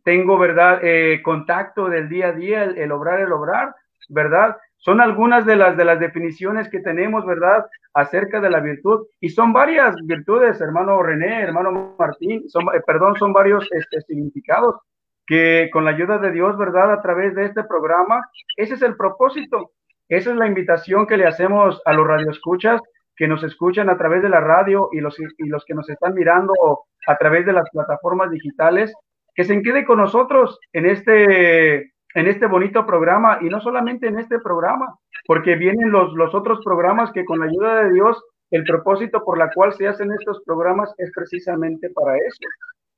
tengo, 0.05 0.39
¿verdad? 0.39 0.81
Eh, 0.83 1.21
contacto 1.23 1.89
del 1.89 2.09
día 2.09 2.29
a 2.29 2.33
día, 2.33 2.65
el, 2.65 2.93
obrar, 2.93 3.21
el 3.21 3.33
obrar, 3.33 3.75
¿verdad? 4.09 4.57
Son 4.77 5.01
algunas 5.01 5.45
de 5.45 5.57
las, 5.57 5.77
de 5.77 5.85
las 5.85 6.01
definiciones 6.01 6.69
que 6.69 6.81
tenemos, 6.81 7.27
¿verdad? 7.27 7.67
Acerca 7.95 8.41
de 8.41 8.51
la 8.51 8.61
virtud. 8.61 9.07
Y 9.21 9.31
son 9.31 9.53
varias 9.53 9.95
virtudes, 10.05 10.61
hermano 10.61 11.03
René, 11.03 11.43
hermano 11.43 11.95
Martín, 11.99 12.49
son, 12.49 12.65
eh, 12.75 12.81
perdón, 12.87 13.17
son 13.17 13.33
varios 13.33 13.69
este, 13.73 14.01
significados 14.03 14.77
que 15.27 15.71
con 15.73 15.85
la 15.85 15.93
ayuda 15.93 16.19
de 16.19 16.33
Dios, 16.33 16.59
¿verdad? 16.59 16.93
A 16.93 17.03
través 17.03 17.35
de 17.35 17.45
este 17.45 17.63
programa, 17.65 18.21
ese 18.57 18.75
es 18.75 18.83
el 18.83 18.97
propósito. 18.97 19.71
Esa 20.09 20.31
es 20.31 20.37
la 20.37 20.49
invitación 20.49 21.07
que 21.07 21.17
le 21.17 21.27
hacemos 21.27 21.81
a 21.85 21.93
los 21.93 22.05
radioescuchas 22.05 22.81
que 23.21 23.29
nos 23.29 23.45
escuchan 23.45 23.91
a 23.91 23.99
través 23.99 24.23
de 24.23 24.31
la 24.31 24.41
radio 24.41 24.89
y 24.93 25.01
los, 25.01 25.15
y 25.21 25.47
los 25.47 25.63
que 25.67 25.75
nos 25.75 25.89
están 25.91 26.15
mirando 26.15 26.55
a 27.07 27.19
través 27.19 27.45
de 27.45 27.53
las 27.53 27.69
plataformas 27.69 28.31
digitales, 28.31 28.95
que 29.41 29.45
se 29.47 29.63
quede 29.63 29.87
con 29.87 29.97
nosotros 29.97 30.59
en 30.75 30.85
este, 30.85 31.77
en 32.15 32.27
este 32.27 32.47
bonito 32.47 32.85
programa 32.85 33.39
y 33.41 33.47
no 33.47 33.59
solamente 33.59 34.07
en 34.07 34.19
este 34.19 34.39
programa, 34.39 34.99
porque 35.27 35.55
vienen 35.55 35.91
los, 35.91 36.13
los 36.13 36.35
otros 36.35 36.61
programas 36.63 37.11
que 37.13 37.25
con 37.25 37.39
la 37.39 37.47
ayuda 37.47 37.85
de 37.85 37.93
Dios, 37.95 38.23
el 38.51 38.65
propósito 38.65 39.25
por 39.25 39.39
la 39.39 39.51
cual 39.51 39.73
se 39.73 39.89
hacen 39.89 40.13
estos 40.13 40.43
programas 40.45 40.93
es 40.99 41.11
precisamente 41.15 41.89
para 41.89 42.19
eso. 42.19 42.39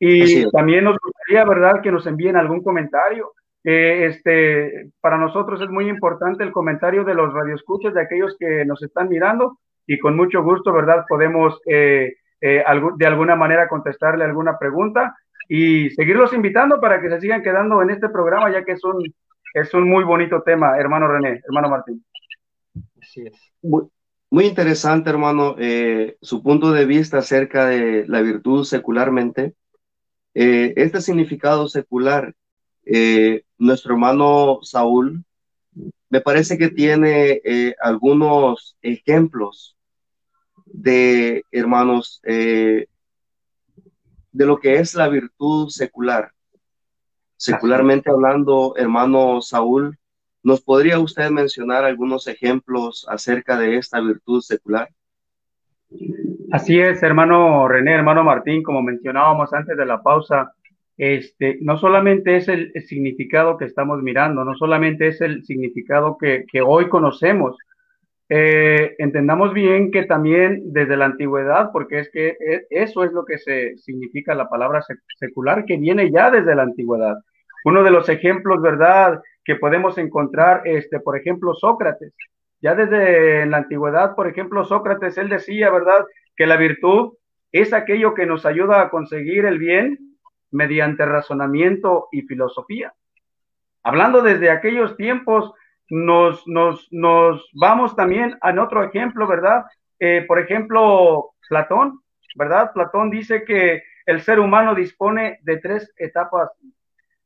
Y 0.01 0.51
también 0.51 0.83
nos 0.83 0.99
gustaría, 0.99 1.45
¿verdad?, 1.45 1.81
que 1.81 1.93
nos 1.93 2.09
envíen 2.09 2.35
algún 2.35 2.61
comentario. 2.61 3.33
este, 3.63 4.91
para 5.01 5.19
nosotros 5.19 5.61
es 5.61 5.69
muy 5.69 5.89
importante 5.89 6.43
el 6.43 6.51
comentario 6.51 7.05
de 7.05 7.15
los 7.15 7.33
radioescuchas, 7.33 7.95
de 7.95 8.03
aquellos 8.03 8.37
que 8.37 8.65
nos 8.65 8.83
están 8.83 9.09
mirando, 9.09 9.59
y 9.87 10.01
con 10.01 10.17
mucho 10.17 10.43
gusto, 10.43 10.73
¿verdad?, 10.73 11.05
podemos 11.09 11.61
eh, 11.67 12.15
eh, 12.41 12.65
de 12.97 13.07
alguna 13.07 13.37
manera 13.37 13.69
contestarle 13.69 14.25
alguna 14.25 14.59
pregunta 14.59 15.15
y 15.49 15.91
seguirlos 15.91 16.33
invitando 16.33 16.81
para 16.81 17.01
que 17.01 17.09
se 17.09 17.21
sigan 17.21 17.43
quedando 17.43 17.83
en 17.83 17.91
este 17.91 18.09
programa, 18.09 18.51
ya 18.53 18.65
que 18.65 18.73
es 18.73 18.85
un, 18.85 19.03
es 19.55 19.73
un 19.75 19.89
muy 19.89 20.05
bonito 20.05 20.43
tema, 20.43 20.79
hermano 20.79 21.09
René, 21.09 21.41
hermano 21.47 21.69
Martín. 21.69 22.05
Así 23.01 23.23
es. 23.27 23.53
Muy, 24.31 24.47
interesante, 24.47 25.11
hermano, 25.11 25.57
eh, 25.59 26.17
su 26.23 26.43
punto 26.43 26.73
de 26.73 26.87
vista 26.87 27.19
acerca 27.19 27.67
de 27.67 28.07
la 28.09 28.23
virtud 28.23 28.65
secularmente. 28.65 29.55
Eh, 30.35 30.73
este 30.77 31.03
significado 31.03 31.69
secular, 31.69 32.35
eh, 32.87 33.43
nuestro 33.59 33.93
hermano 33.93 34.61
Saúl, 34.63 35.25
me 36.13 36.21
parece 36.21 36.59
que 36.59 36.69
tiene 36.69 37.41
eh, 37.43 37.75
algunos 37.81 38.77
ejemplos 38.83 39.77
de, 40.67 41.45
hermanos, 41.51 42.21
eh, 42.25 42.87
de 44.33 44.47
lo 44.47 44.59
que 44.59 44.77
es 44.77 44.95
la 44.95 45.09
virtud 45.09 45.69
secular. 45.69 46.33
Secularmente 47.37 48.11
hablando, 48.11 48.75
hermano 48.77 49.41
Saúl, 49.41 49.99
¿nos 50.43 50.61
podría 50.63 50.99
usted 50.99 51.31
mencionar 51.31 51.85
algunos 51.85 52.27
ejemplos 52.27 53.07
acerca 53.09 53.59
de 53.59 53.77
esta 53.77 54.01
virtud 54.01 54.41
secular? 54.41 54.89
Así 56.51 56.81
es, 56.81 57.03
hermano 57.03 57.69
René, 57.69 57.93
hermano 57.93 58.25
Martín, 58.25 58.63
como 58.63 58.83
mencionábamos 58.83 59.53
antes 59.53 59.77
de 59.77 59.87
la 59.87 60.03
pausa, 60.03 60.53
este, 60.97 61.59
no 61.61 61.79
solamente 61.79 62.37
es 62.37 62.49
el, 62.49 62.73
significado 62.87 63.57
que 63.57 63.65
estamos 63.65 64.03
mirando, 64.03 64.45
no 64.45 64.55
solamente 64.55 65.09
es 65.09 65.21
el 65.21 65.45
significado 65.45 66.17
que, 66.19 66.45
que 66.51 66.61
hoy 66.61 66.89
conocemos, 66.89 67.57
eh, 68.29 68.95
entendamos 68.99 69.53
bien 69.53 69.91
que 69.91 70.05
también 70.05 70.63
desde 70.73 70.97
la 70.97 71.07
antigüedad, 71.07 71.71
porque 71.73 72.01
es 72.01 72.11
que 72.11 72.29
e, 72.29 72.67
eso 72.71 73.05
es 73.05 73.13
lo 73.13 73.25
que 73.25 73.39
se 73.39 73.77
significa 73.77 74.35
la 74.35 74.49
palabra 74.49 74.81
secular, 75.19 75.65
que 75.65 75.77
viene 75.77 76.11
ya 76.11 76.31
desde 76.31 76.55
la 76.55 76.63
antigüedad. 76.63 77.17
Uno 77.65 77.83
de 77.83 77.91
los 77.91 78.09
ejemplos, 78.09 78.61
¿verdad?, 78.63 79.21
que 79.45 79.57
podemos 79.57 79.99
encontrar, 79.99 80.63
este, 80.65 81.01
por 81.01 81.17
ejemplo, 81.17 81.55
Sócrates. 81.55 82.15
Ya 82.61 82.75
desde 82.75 83.45
la 83.47 83.59
antigüedad, 83.59 84.15
por 84.15 84.29
ejemplo, 84.29 84.65
Sócrates, 84.65 85.19
él 85.19 85.29
decía, 85.29 85.71
¿verdad?, 85.71 86.05
que 86.37 86.47
la 86.47 86.57
virtud 86.57 87.15
es 87.51 87.73
aquello 87.73 88.15
que 88.15 88.25
nos 88.25 88.47
ayuda 88.47 88.81
a 88.81 88.91
conseguir 88.91 89.45
el 89.45 89.59
bien 89.59 89.99
mediante 90.51 91.05
razonamiento 91.05 92.09
y 92.13 92.23
filosofía. 92.23 92.95
Hablando 93.83 94.23
desde 94.23 94.51
aquellos 94.51 94.97
tiempos, 94.97 95.53
nos, 95.93 96.49
nos, 96.49 96.89
nos 96.91 97.51
vamos 97.53 97.95
también 97.95 98.39
a 98.41 98.59
otro 98.59 98.83
ejemplo, 98.83 99.27
¿verdad? 99.27 99.67
Eh, 99.99 100.25
por 100.27 100.39
ejemplo, 100.39 101.35
Platón, 101.47 102.01
¿verdad? 102.35 102.73
Platón 102.73 103.11
dice 103.11 103.45
que 103.45 103.83
el 104.07 104.23
ser 104.23 104.41
humano 104.41 104.75
dispone 104.75 105.39
de 105.43 105.59
tres 105.59 105.93
etapas 105.99 106.49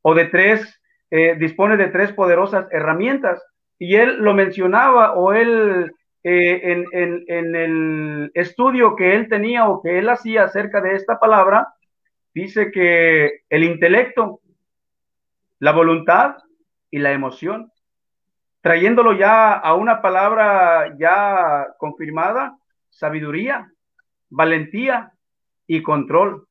o 0.03 0.15
de 0.17 0.25
tres, 0.25 0.83
eh, 1.13 1.37
dispone 1.39 1.77
de 1.77 1.91
tres 1.91 2.13
poderosas 2.13 2.67
herramientas. 2.73 3.41
Y 3.79 3.95
él 3.95 4.17
lo 4.19 4.35
mencionaba 4.35 5.13
o 5.13 5.33
él 5.33 5.93
eh, 6.25 6.85
en, 7.29 7.55
el 7.55 8.33
estudio 8.35 8.97
que 8.97 9.15
él 9.15 9.29
tenía 9.29 9.69
o 9.69 9.81
que 9.81 10.01
él 10.01 10.09
hacía 10.09 10.43
acerca 10.43 10.81
de 10.81 10.97
esta 10.97 11.21
palabra, 11.21 11.69
dice 12.35 12.73
que 12.73 13.43
el 13.49 13.63
intelecto, 13.63 14.41
la 15.61 15.71
voluntad 15.71 16.39
y 16.91 16.99
la 16.99 17.13
emoción, 17.13 17.71
trayéndolo 18.67 19.13
ya 19.13 19.53
a 19.53 19.75
una 19.77 20.03
palabra 20.03 20.97
ya 20.99 21.69
confirmada, 21.79 22.59
sabiduría, 22.91 23.71
valentía 24.29 25.13
y 25.69 25.85
control. 25.85 26.49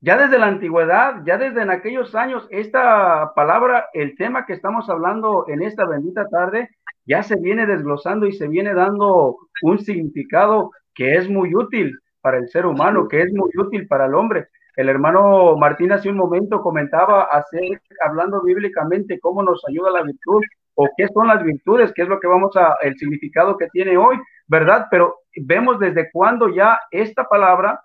Ya 0.00 0.16
desde 0.16 0.38
la 0.38 0.46
antigüedad, 0.46 1.24
ya 1.26 1.36
desde 1.36 1.62
en 1.62 1.70
aquellos 1.70 2.14
años, 2.14 2.46
esta 2.50 3.32
palabra, 3.34 3.88
el 3.92 4.14
tema 4.14 4.46
que 4.46 4.52
estamos 4.52 4.88
hablando 4.88 5.46
en 5.48 5.62
esta 5.62 5.84
bendita 5.84 6.28
tarde, 6.28 6.70
ya 7.06 7.24
se 7.24 7.34
viene 7.34 7.66
desglosando 7.66 8.26
y 8.26 8.32
se 8.32 8.46
viene 8.46 8.72
dando 8.72 9.36
un 9.62 9.80
significado 9.80 10.70
que 10.94 11.16
es 11.16 11.28
muy 11.28 11.56
útil 11.56 11.98
para 12.20 12.38
el 12.38 12.48
ser 12.50 12.66
humano, 12.66 13.08
que 13.08 13.22
es 13.22 13.32
muy 13.32 13.50
útil 13.58 13.88
para 13.88 14.06
el 14.06 14.14
hombre. 14.14 14.46
El 14.76 14.88
hermano 14.88 15.56
Martín 15.56 15.90
hace 15.90 16.08
un 16.08 16.18
momento 16.18 16.62
comentaba 16.62 17.24
hacer, 17.24 17.82
hablando 18.06 18.44
bíblicamente, 18.44 19.18
cómo 19.18 19.42
nos 19.42 19.64
ayuda 19.68 19.90
la 19.90 20.04
virtud 20.04 20.40
o 20.76 20.88
qué 20.96 21.08
son 21.12 21.26
las 21.26 21.42
virtudes, 21.42 21.92
qué 21.94 22.02
es 22.02 22.08
lo 22.08 22.20
que 22.20 22.28
vamos 22.28 22.56
a, 22.56 22.76
el 22.82 22.96
significado 22.96 23.56
que 23.56 23.66
tiene 23.72 23.96
hoy, 23.96 24.16
¿verdad? 24.46 24.86
Pero 24.90 25.16
vemos 25.34 25.80
desde 25.80 26.10
cuándo 26.12 26.54
ya 26.54 26.78
esta 26.90 27.24
palabra, 27.24 27.80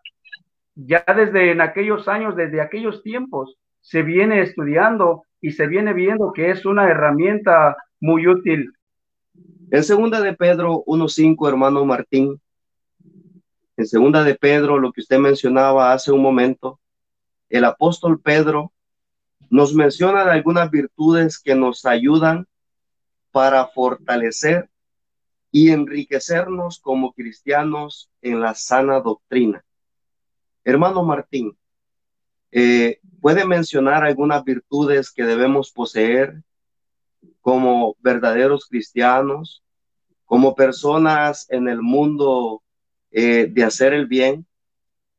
ya 0.76 1.04
desde 1.16 1.52
en 1.52 1.62
aquellos 1.62 2.08
años, 2.08 2.36
desde 2.36 2.62
aquellos 2.62 3.02
tiempos, 3.02 3.58
se 3.82 4.04
viene 4.04 4.42
estudiando 4.42 5.24
y 5.42 5.52
se 5.52 5.66
viene 5.66 5.94
viendo 5.94 6.32
que 6.32 6.52
es 6.52 6.66
una 6.66 6.88
herramienta 6.88 7.76
muy 8.00 8.28
útil 8.28 8.72
en 9.72 9.86
segunda 9.86 10.20
de 10.20 10.34
Pedro 10.34 10.84
1.5, 10.86 11.48
hermano 11.48 11.86
Martín, 11.86 12.42
en 13.78 13.88
segunda 13.88 14.22
de 14.22 14.36
Pedro, 14.36 14.78
lo 14.78 14.92
que 14.92 15.00
usted 15.00 15.18
mencionaba 15.18 15.94
hace 15.94 16.12
un 16.12 16.22
momento, 16.22 16.82
el 17.48 17.64
apóstol 17.64 18.20
Pedro 18.20 18.74
nos 19.50 19.74
menciona 19.74 20.30
algunas 20.30 20.70
virtudes 20.70 21.40
que 21.40 21.56
nos 21.56 21.86
ayudan 21.86 22.48
para 23.32 23.68
fortalecer 23.68 24.70
y 25.52 25.72
enriquecernos 25.72 26.80
como 26.80 27.14
cristianos 27.14 28.10
en 28.22 28.40
la 28.42 28.56
sana 28.56 29.00
doctrina. 29.00 29.64
Hermano 30.64 31.04
Martín, 31.04 31.58
eh, 32.52 33.00
¿puede 33.20 33.46
mencionar 33.46 34.04
algunas 34.04 34.44
virtudes 34.44 35.12
que 35.12 35.24
debemos 35.24 35.72
poseer 35.72 36.44
como 37.42 37.96
verdaderos 38.00 38.68
cristianos, 38.68 39.64
como 40.26 40.56
personas 40.56 41.48
en 41.50 41.68
el 41.68 41.82
mundo 41.82 42.64
eh, 43.12 43.48
de 43.50 43.64
hacer 43.64 43.94
el 43.94 44.08
bien. 44.08 44.46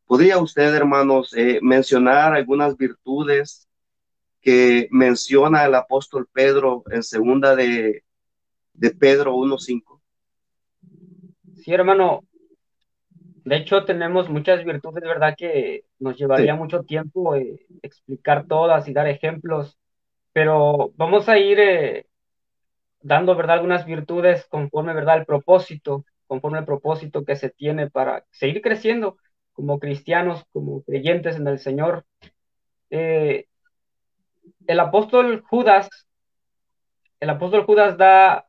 ¿Podría 0.07 0.39
usted, 0.39 0.75
hermanos, 0.75 1.35
eh, 1.37 1.59
mencionar 1.63 2.33
algunas 2.33 2.77
virtudes 2.77 3.69
que 4.43 4.89
menciona 4.91 5.65
el 5.65 5.75
apóstol 5.75 6.29
Pedro 6.33 6.83
en 6.91 7.03
segunda 7.03 7.55
de, 7.55 8.05
de 8.75 8.91
Pedro 8.91 9.35
1.5? 9.37 10.01
Sí, 11.57 11.73
hermano. 11.73 12.25
De 13.45 13.57
hecho, 13.57 13.85
tenemos 13.85 14.29
muchas 14.29 14.65
virtudes, 14.65 15.03
¿verdad? 15.03 15.35
Que 15.37 15.85
nos 15.99 16.17
llevaría 16.17 16.55
mucho 16.55 16.83
tiempo 16.83 17.35
eh, 17.35 17.67
explicar 17.83 18.47
todas 18.47 18.87
y 18.89 18.93
dar 18.93 19.09
ejemplos, 19.09 19.79
pero 20.33 20.93
vamos 20.97 21.29
a 21.29 21.39
ir 21.39 22.07
dando, 23.01 23.35
¿verdad?, 23.35 23.57
algunas 23.57 23.85
virtudes 23.85 24.47
conforme, 24.47 24.95
¿verdad?, 24.95 25.19
el 25.19 25.27
propósito, 25.27 26.05
conforme 26.27 26.61
el 26.61 26.65
propósito 26.65 27.25
que 27.25 27.37
se 27.37 27.51
tiene 27.51 27.91
para 27.91 28.25
seguir 28.31 28.63
creciendo 28.63 29.17
como 29.53 29.79
cristianos, 29.79 30.45
como 30.53 30.83
creyentes 30.83 31.37
en 31.37 31.47
el 31.47 31.59
Señor. 31.59 32.05
Eh, 32.91 33.47
el 34.67 34.81
apóstol 34.81 35.43
Judas, 35.49 35.89
el 37.21 37.31
apóstol 37.31 37.65
Judas 37.65 37.97
da 37.97 38.47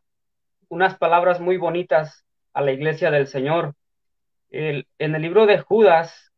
unas 0.69 0.97
palabras 0.97 1.39
muy 1.39 1.58
bonitas 1.58 2.26
a 2.54 2.62
la 2.62 2.71
iglesia 2.71 3.12
del 3.12 3.28
Señor. 3.28 3.76
en 4.49 4.86
el 4.99 5.21
libro 5.21 5.47
de 5.47 5.58
Judas, 5.60 6.32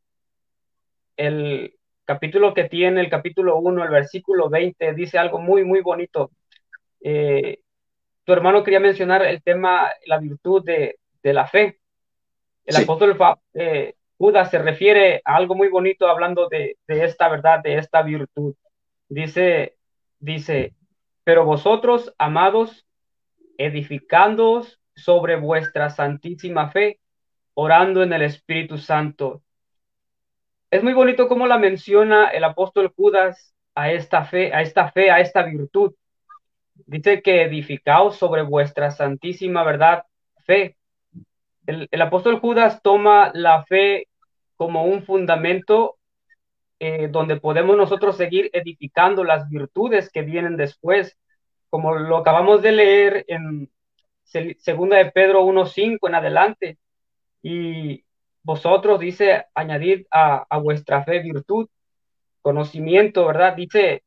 el 1.18 1.76
capítulo 2.06 2.54
que 2.54 2.66
tiene, 2.66 3.02
el 3.02 3.10
capítulo 3.10 3.58
1, 3.58 3.84
el 3.84 3.90
versículo 3.90 4.50
20, 4.50 4.94
dice 4.94 5.18
algo 5.18 5.40
muy, 5.40 5.66
muy 5.66 5.82
bonito. 5.82 6.32
Eh, 7.02 7.60
tu 8.24 8.34
hermano 8.34 8.64
quería 8.64 8.80
mencionar 8.80 9.24
el 9.24 9.44
tema, 9.44 9.92
la 10.06 10.20
virtud 10.20 10.64
de, 10.64 10.98
la 11.24 11.48
fe. 11.48 11.80
El 12.66 12.76
apóstol 12.78 13.18
eh, 13.54 13.96
Judas 14.18 14.50
se 14.50 14.60
refiere 14.60 15.22
a 15.26 15.36
algo 15.36 15.56
muy 15.56 15.70
bonito 15.70 16.08
hablando 16.08 16.48
de, 16.48 16.78
esta 16.88 17.30
verdad, 17.30 17.62
de 17.62 17.78
esta 17.78 18.02
virtud. 18.02 18.56
Dice, 19.10 19.78
dice, 20.20 20.76
pero 21.24 21.46
vosotros, 21.46 22.14
amados, 22.18 22.86
edificándoos 23.58 24.80
sobre 24.96 25.36
vuestra 25.36 25.90
santísima 25.90 26.72
fe, 26.72 27.00
orando 27.54 28.04
en 28.04 28.14
el 28.14 28.22
Espíritu 28.22 28.78
Santo. 28.78 29.42
Es 30.72 30.84
muy 30.84 30.94
bonito 30.94 31.28
cómo 31.28 31.48
la 31.48 31.58
menciona 31.58 32.28
el 32.28 32.44
apóstol 32.44 32.92
Judas 32.96 33.54
a 33.76 33.92
esta 33.92 34.26
fe, 34.26 34.54
a 34.54 34.62
esta 34.62 34.92
fe, 34.92 35.12
a 35.12 35.20
esta 35.20 35.44
virtud 35.44 35.94
dice 36.86 37.22
que 37.22 37.44
edificaos 37.44 38.18
sobre 38.18 38.42
vuestra 38.42 38.92
santísima 38.92 39.64
verdad, 39.64 40.06
fe. 40.46 40.78
El, 41.66 42.02
apóstol 42.02 42.40
Judas 42.40 42.82
toma 42.84 43.32
la 43.34 43.66
fe 43.66 44.08
como 44.56 44.86
un 44.86 45.04
fundamento 45.04 45.95
eh, 46.80 47.08
donde 47.10 47.40
podemos 47.40 47.78
nosotros 47.78 48.18
seguir 48.18 48.50
edificando 48.54 49.24
las 49.24 49.50
virtudes 49.50 50.10
que 50.12 50.24
vienen 50.24 50.58
después, 50.58 51.18
como 51.70 51.96
lo 51.96 52.18
acabamos 52.18 52.62
de 52.62 52.72
leer 52.72 53.26
en 53.28 53.72
segunda 54.24 54.98
de 54.98 55.12
Pedro 55.12 55.44
1.5 55.46 56.08
en 56.08 56.16
adelante. 56.16 56.78
Y 57.42 58.04
vosotros, 58.44 59.00
dice, 59.00 59.46
añadid 59.54 60.06
a, 60.12 60.46
a 60.50 60.58
vuestra 60.58 61.04
fe 61.04 61.20
virtud, 61.20 61.68
conocimiento, 62.42 63.26
¿verdad? 63.26 63.56
Dice 63.56 64.04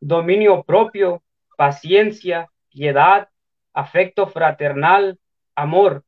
dominio 0.00 0.62
propio, 0.62 1.22
paciencia, 1.56 2.48
piedad, 2.70 3.28
afecto 3.72 4.26
fraternal, 4.28 5.18
amor. 5.54 6.04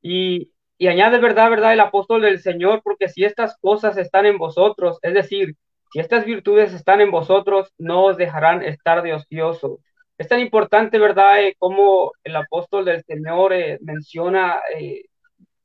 Y, 0.00 0.53
y 0.78 0.88
añade 0.88 1.18
verdad, 1.18 1.50
verdad, 1.50 1.72
el 1.72 1.80
apóstol 1.80 2.22
del 2.22 2.40
Señor, 2.40 2.82
porque 2.82 3.08
si 3.08 3.24
estas 3.24 3.56
cosas 3.58 3.96
están 3.96 4.26
en 4.26 4.38
vosotros, 4.38 4.98
es 5.02 5.14
decir, 5.14 5.54
si 5.92 6.00
estas 6.00 6.24
virtudes 6.24 6.72
están 6.74 7.00
en 7.00 7.10
vosotros, 7.12 7.72
no 7.78 8.04
os 8.04 8.16
dejarán 8.16 8.62
estar 8.62 9.02
de 9.02 9.14
ocioso. 9.14 9.78
Es 10.18 10.28
tan 10.28 10.40
importante, 10.40 10.98
¿verdad?, 10.98 11.44
eh, 11.44 11.54
como 11.58 12.12
el 12.24 12.36
apóstol 12.36 12.84
del 12.84 13.04
Señor 13.04 13.52
eh, 13.52 13.78
menciona 13.80 14.60
eh, 14.76 15.04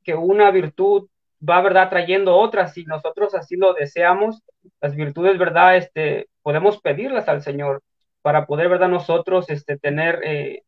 que 0.04 0.14
una 0.14 0.50
virtud 0.52 1.08
va, 1.46 1.60
¿verdad?, 1.62 1.90
trayendo 1.90 2.36
otras, 2.36 2.74
si 2.74 2.84
nosotros 2.84 3.34
así 3.34 3.56
lo 3.56 3.74
deseamos, 3.74 4.42
las 4.80 4.94
virtudes, 4.94 5.38
¿verdad?, 5.38 5.76
este, 5.76 6.28
podemos 6.42 6.80
pedirlas 6.80 7.28
al 7.28 7.42
Señor 7.42 7.82
para 8.22 8.46
poder, 8.46 8.68
¿verdad?, 8.68 8.88
nosotros 8.88 9.50
este, 9.50 9.78
tener, 9.78 10.20
eh, 10.24 10.62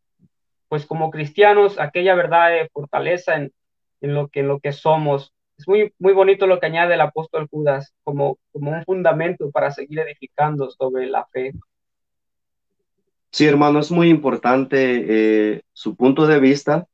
pues 0.69 0.87
como 0.87 1.11
cristianos, 1.11 1.79
aquella, 1.79 2.15
¿verdad?, 2.17 2.69
fortaleza 2.73 3.37
en, 3.37 3.53
en, 4.03 4.15
lo 4.15 4.29
que, 4.29 4.41
en 4.41 4.49
lo 4.49 4.61
que 4.61 4.73
somos. 4.73 5.33
Es 5.57 5.67
muy, 5.67 5.93
muy 5.99 6.13
bonito 6.13 6.47
lo 6.47 6.61
que 6.61 6.67
añade 6.67 6.95
el 6.95 7.01
apóstol 7.01 7.49
Judas 7.51 7.95
como, 8.05 8.39
como 8.53 8.73
un 8.73 8.85
fundamento 8.85 9.51
para 9.51 9.71
seguir 9.71 10.01
edificando 10.01 10.71
sobre 10.71 11.07
la 11.07 11.27
fe. 11.27 11.53
Sí, 13.31 13.47
hermano, 13.47 13.79
es 13.79 13.91
muy 13.91 14.11
importante 14.11 15.55
eh, 15.55 15.63
su 15.73 15.97
punto 15.97 16.27
de 16.27 16.39
vista 16.39 16.87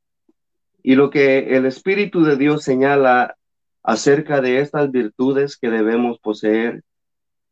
y 0.81 0.95
lo 0.95 1.09
que 1.09 1.57
el 1.57 1.65
Espíritu 1.65 2.23
de 2.23 2.37
Dios 2.37 2.63
señala 2.63 3.35
acerca 3.83 4.39
de 4.39 4.59
estas 4.61 4.89
virtudes 4.91 5.57
que 5.57 5.69
debemos 5.69 6.19
poseer. 6.19 6.83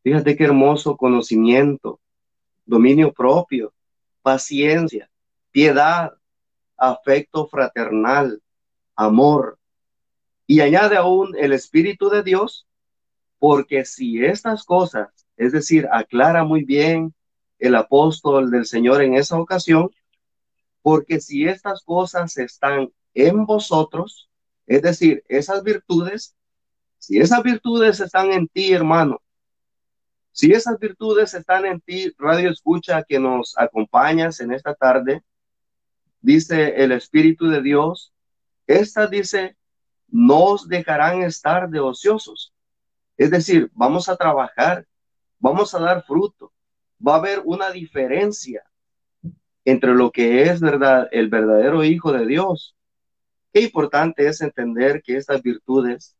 Fíjate 0.03 0.37
qué 0.37 0.45
hermoso 0.45 0.95
conocimiento, 0.95 1.99
dominio 2.65 3.11
propio, 3.11 3.73
paciencia, 4.21 5.09
piedad, 5.51 6.13
afecto 6.77 7.47
fraternal, 7.47 8.41
amor. 8.97 9.57
Y 10.45 10.59
añade 10.59 10.97
aún 10.97 11.35
el 11.37 11.53
Espíritu 11.53 12.09
de 12.09 12.23
Dios, 12.23 12.67
porque 13.39 13.85
si 13.85 14.25
estas 14.25 14.65
cosas, 14.65 15.07
es 15.37 15.53
decir, 15.53 15.87
aclara 15.91 16.43
muy 16.43 16.63
bien 16.63 17.13
el 17.59 17.75
apóstol 17.75 18.51
del 18.51 18.65
Señor 18.65 19.01
en 19.01 19.13
esa 19.13 19.39
ocasión, 19.39 19.89
porque 20.81 21.19
si 21.19 21.47
estas 21.47 21.83
cosas 21.83 22.37
están 22.37 22.89
en 23.13 23.45
vosotros, 23.45 24.29
es 24.65 24.81
decir, 24.81 25.23
esas 25.27 25.63
virtudes, 25.63 26.35
si 26.97 27.19
esas 27.19 27.43
virtudes 27.43 27.99
están 27.99 28.31
en 28.31 28.47
ti, 28.47 28.73
hermano, 28.73 29.21
si 30.31 30.51
esas 30.51 30.77
virtudes 30.79 31.33
están 31.33 31.65
en 31.65 31.81
ti, 31.81 32.13
radio 32.17 32.51
escucha 32.51 33.03
que 33.03 33.19
nos 33.19 33.57
acompañas 33.57 34.39
en 34.39 34.53
esta 34.53 34.75
tarde, 34.75 35.23
dice 36.21 36.83
el 36.83 36.91
Espíritu 36.91 37.47
de 37.47 37.61
Dios, 37.61 38.13
esta 38.67 39.07
dice, 39.07 39.57
no 40.07 40.43
os 40.43 40.67
dejarán 40.67 41.23
estar 41.23 41.69
de 41.69 41.79
ociosos. 41.79 42.53
Es 43.17 43.31
decir, 43.31 43.71
vamos 43.73 44.09
a 44.09 44.15
trabajar, 44.15 44.85
vamos 45.39 45.73
a 45.73 45.79
dar 45.79 46.03
fruto, 46.03 46.51
va 47.05 47.15
a 47.15 47.17
haber 47.17 47.41
una 47.45 47.71
diferencia 47.71 48.63
entre 49.65 49.95
lo 49.95 50.11
que 50.11 50.43
es 50.43 50.61
verdad, 50.61 51.07
el 51.11 51.29
verdadero 51.29 51.83
Hijo 51.83 52.11
de 52.11 52.25
Dios 52.25 52.77
Qué 53.57 53.63
importante 53.63 54.27
es 54.27 54.41
entender 54.41 55.01
que 55.01 55.17
estas 55.17 55.41
virtudes 55.41 56.15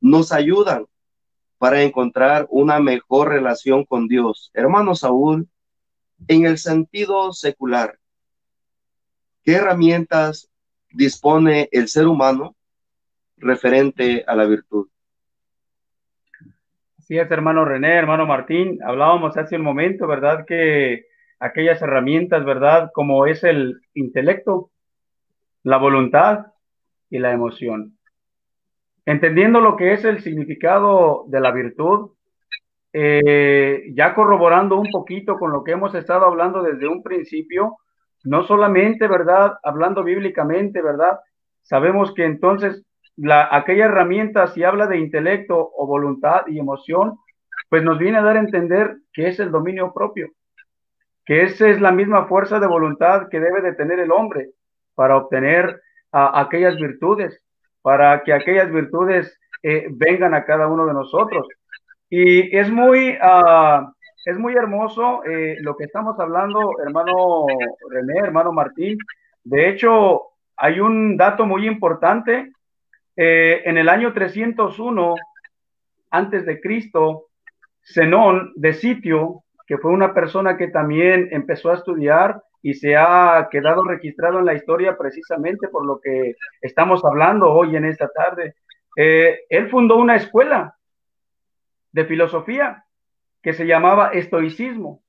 nos 0.00 0.32
ayudan 0.32 0.86
para 1.56 1.82
encontrar 1.82 2.48
una 2.50 2.80
mejor 2.80 3.28
relación 3.28 3.84
con 3.84 4.08
Dios. 4.08 4.50
Hermano 4.54 4.96
Saúl, 4.96 5.48
en 6.26 6.46
el 6.46 6.58
sentido 6.58 7.32
secular, 7.32 7.98
¿qué 9.44 9.54
herramientas 9.54 10.50
dispone 10.94 11.68
el 11.72 11.88
ser 11.88 12.06
humano 12.06 12.54
referente 13.36 14.24
a 14.26 14.34
la 14.34 14.44
virtud? 14.44 14.88
Sí, 17.00 17.18
es, 17.18 17.30
hermano 17.30 17.64
René, 17.64 17.94
hermano 17.94 18.26
Martín. 18.26 18.78
Hablábamos 18.82 19.36
hace 19.36 19.56
un 19.56 19.62
momento, 19.62 20.06
¿verdad? 20.06 20.46
Que 20.46 21.04
aquellas 21.38 21.82
herramientas, 21.82 22.44
¿verdad? 22.44 22.90
Como 22.94 23.26
es 23.26 23.44
el 23.44 23.82
intelecto, 23.92 24.70
la 25.62 25.76
voluntad, 25.76 26.46
y 27.14 27.18
la 27.20 27.32
emoción. 27.32 27.96
Entendiendo 29.06 29.60
lo 29.60 29.76
que 29.76 29.92
es 29.92 30.04
el 30.04 30.20
significado 30.20 31.24
de 31.28 31.40
la 31.40 31.52
virtud, 31.52 32.10
eh, 32.92 33.84
ya 33.94 34.14
corroborando 34.14 34.76
un 34.76 34.90
poquito 34.90 35.38
con 35.38 35.52
lo 35.52 35.62
que 35.62 35.72
hemos 35.72 35.94
estado 35.94 36.26
hablando 36.26 36.60
desde 36.62 36.88
un 36.88 37.04
principio, 37.04 37.76
no 38.24 38.44
solamente, 38.44 39.06
¿verdad? 39.06 39.58
Hablando 39.62 40.02
bíblicamente, 40.02 40.82
¿verdad? 40.82 41.20
Sabemos 41.62 42.12
que 42.14 42.24
entonces 42.24 42.84
la, 43.16 43.48
aquella 43.50 43.86
herramienta, 43.86 44.48
si 44.48 44.64
habla 44.64 44.86
de 44.86 44.98
intelecto 44.98 45.70
o 45.76 45.86
voluntad 45.86 46.42
y 46.48 46.58
emoción, 46.58 47.18
pues 47.68 47.82
nos 47.82 47.98
viene 47.98 48.18
a 48.18 48.22
dar 48.22 48.36
a 48.36 48.40
entender 48.40 48.96
que 49.12 49.28
es 49.28 49.38
el 49.40 49.50
dominio 49.50 49.92
propio, 49.92 50.30
que 51.24 51.42
esa 51.42 51.68
es 51.68 51.80
la 51.80 51.92
misma 51.92 52.26
fuerza 52.26 52.58
de 52.58 52.66
voluntad 52.66 53.28
que 53.28 53.40
debe 53.40 53.60
de 53.62 53.74
tener 53.74 54.00
el 54.00 54.12
hombre 54.12 54.50
para 54.94 55.16
obtener 55.16 55.80
a 56.12 56.40
aquellas 56.40 56.76
virtudes, 56.76 57.40
para 57.82 58.22
que 58.22 58.32
aquellas 58.32 58.70
virtudes 58.70 59.38
eh, 59.62 59.88
vengan 59.90 60.34
a 60.34 60.44
cada 60.44 60.68
uno 60.68 60.86
de 60.86 60.94
nosotros. 60.94 61.46
Y 62.08 62.56
es 62.56 62.70
muy, 62.70 63.16
uh, 63.16 63.92
es 64.24 64.38
muy 64.38 64.54
hermoso 64.54 65.22
eh, 65.24 65.58
lo 65.60 65.76
que 65.76 65.84
estamos 65.84 66.18
hablando, 66.18 66.72
hermano 66.84 67.46
René, 67.90 68.18
hermano 68.20 68.52
Martín. 68.52 68.98
De 69.42 69.68
hecho, 69.68 70.22
hay 70.56 70.80
un 70.80 71.16
dato 71.16 71.44
muy 71.44 71.66
importante. 71.66 72.52
Eh, 73.16 73.62
en 73.64 73.78
el 73.78 73.88
año 73.88 74.12
301 74.12 75.14
antes 76.10 76.46
de 76.46 76.60
Cristo, 76.60 77.26
Zenón 77.82 78.52
de 78.56 78.72
Sitio, 78.72 79.44
que 79.66 79.78
fue 79.78 79.90
una 79.90 80.14
persona 80.14 80.56
que 80.56 80.68
también 80.68 81.28
empezó 81.30 81.70
a 81.70 81.74
estudiar 81.74 82.42
y 82.62 82.74
se 82.74 82.96
ha 82.96 83.48
quedado 83.50 83.84
registrado 83.84 84.38
en 84.38 84.46
la 84.46 84.54
historia 84.54 84.96
precisamente 84.96 85.68
por 85.68 85.84
lo 85.84 86.00
que 86.00 86.34
estamos 86.62 87.04
hablando 87.04 87.52
hoy 87.52 87.76
en 87.76 87.84
esta 87.84 88.08
tarde. 88.08 88.54
Eh, 88.96 89.40
él 89.50 89.68
fundó 89.68 89.96
una 89.96 90.16
escuela 90.16 90.76
de 91.92 92.04
filosofía 92.06 92.84
que 93.44 93.52
se 93.52 93.66
llamaba 93.66 94.08
estoicismo. 94.08 95.04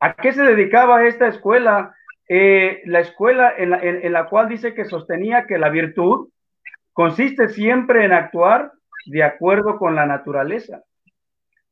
¿A 0.00 0.14
qué 0.14 0.32
se 0.32 0.42
dedicaba 0.42 1.06
esta 1.06 1.28
escuela? 1.28 1.94
Eh, 2.28 2.82
la 2.86 2.98
escuela 2.98 3.52
en 3.56 3.70
la, 3.70 3.78
en 3.80 4.12
la 4.12 4.26
cual 4.26 4.48
dice 4.48 4.74
que 4.74 4.84
sostenía 4.84 5.46
que 5.46 5.58
la 5.58 5.68
virtud 5.68 6.30
consiste 6.92 7.48
siempre 7.48 8.04
en 8.04 8.12
actuar 8.12 8.72
de 9.06 9.22
acuerdo 9.22 9.78
con 9.78 9.94
la 9.94 10.06
naturaleza, 10.06 10.82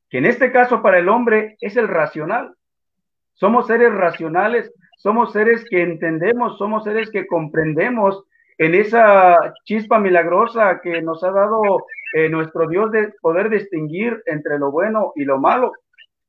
que 0.09 0.19
en 0.19 0.25
este 0.25 0.53
caso 0.53 0.81
para 0.81 0.99
el 0.99 1.09
hombre 1.09 1.57
es 1.59 1.75
el 1.75 1.89
racional 1.89 2.55
somos 3.35 3.67
seres 3.67 3.93
racionales, 3.93 4.73
somos 4.97 5.33
seres 5.33 5.65
que 5.69 5.81
entendemos, 5.81 6.57
somos 6.57 6.83
seres 6.85 7.11
que 7.11 7.27
comprendemos 7.27 8.23
en 8.57 8.75
esa 8.75 9.53
chispa 9.63 9.99
milagrosa 9.99 10.79
que 10.81 11.01
nos 11.01 11.23
ha 11.23 11.31
dado 11.31 11.85
eh, 12.13 12.29
nuestro 12.29 12.67
Dios 12.67 12.91
de 12.91 13.13
poder 13.21 13.49
distinguir 13.49 14.21
entre 14.25 14.57
lo 14.59 14.71
bueno 14.71 15.13
y 15.15 15.25
lo 15.25 15.39
malo. 15.39 15.73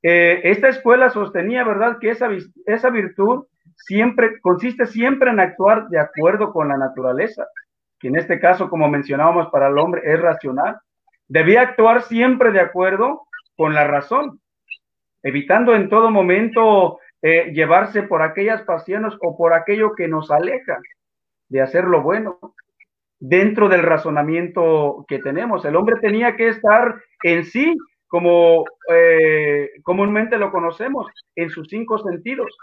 Eh, 0.02 0.40
esta 0.44 0.68
escuela 0.68 1.10
sostenía, 1.10 1.64
¿verdad?, 1.64 1.98
que 2.00 2.10
esa, 2.10 2.28
esa 2.66 2.90
virtud 2.90 3.46
siempre 3.76 4.40
consiste 4.40 4.86
siempre 4.86 5.30
en 5.30 5.40
actuar 5.40 5.88
de 5.88 5.98
acuerdo 5.98 6.52
con 6.52 6.68
la 6.68 6.76
naturaleza, 6.76 7.46
que 7.98 8.08
en 8.08 8.16
este 8.16 8.38
caso, 8.38 8.68
como 8.68 8.88
mencionábamos, 8.88 9.48
para 9.50 9.68
el 9.68 9.78
hombre 9.78 10.02
es 10.04 10.20
racional. 10.20 10.78
Debía 11.28 11.62
actuar 11.62 12.02
siempre 12.02 12.52
de 12.52 12.60
acuerdo 12.60 13.26
con 13.56 13.74
la 13.74 13.84
razón 13.84 14.40
evitando 15.26 15.74
en 15.74 15.88
todo 15.88 16.08
momento 16.12 17.00
eh, 17.20 17.50
llevarse 17.52 18.04
por 18.04 18.22
aquellas 18.22 18.62
pasiones 18.62 19.12
o 19.20 19.36
por 19.36 19.54
aquello 19.54 19.92
que 19.96 20.06
nos 20.06 20.30
aleja 20.30 20.78
de 21.48 21.60
hacer 21.60 21.84
lo 21.84 22.02
bueno 22.02 22.38
dentro 23.18 23.68
del 23.68 23.82
razonamiento 23.82 25.04
que 25.08 25.18
tenemos. 25.18 25.64
El 25.64 25.76
hombre 25.76 25.96
tenía 26.00 26.36
que 26.36 26.48
estar 26.48 27.00
en 27.22 27.44
sí, 27.44 27.76
como 28.08 28.64
eh, 28.92 29.70
comúnmente 29.82 30.38
lo 30.38 30.50
conocemos, 30.50 31.06
en 31.34 31.50
sus 31.50 31.68
cinco 31.68 31.98
sentidos, 31.98 32.56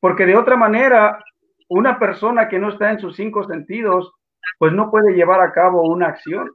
porque 0.00 0.26
de 0.26 0.36
otra 0.36 0.56
manera, 0.56 1.24
una 1.68 1.98
persona 1.98 2.48
que 2.48 2.58
no 2.58 2.70
está 2.70 2.90
en 2.90 3.00
sus 3.00 3.16
cinco 3.16 3.44
sentidos, 3.44 4.12
pues 4.58 4.72
no 4.72 4.90
puede 4.90 5.14
llevar 5.14 5.40
a 5.40 5.52
cabo 5.52 5.82
una 5.82 6.08
acción. 6.08 6.50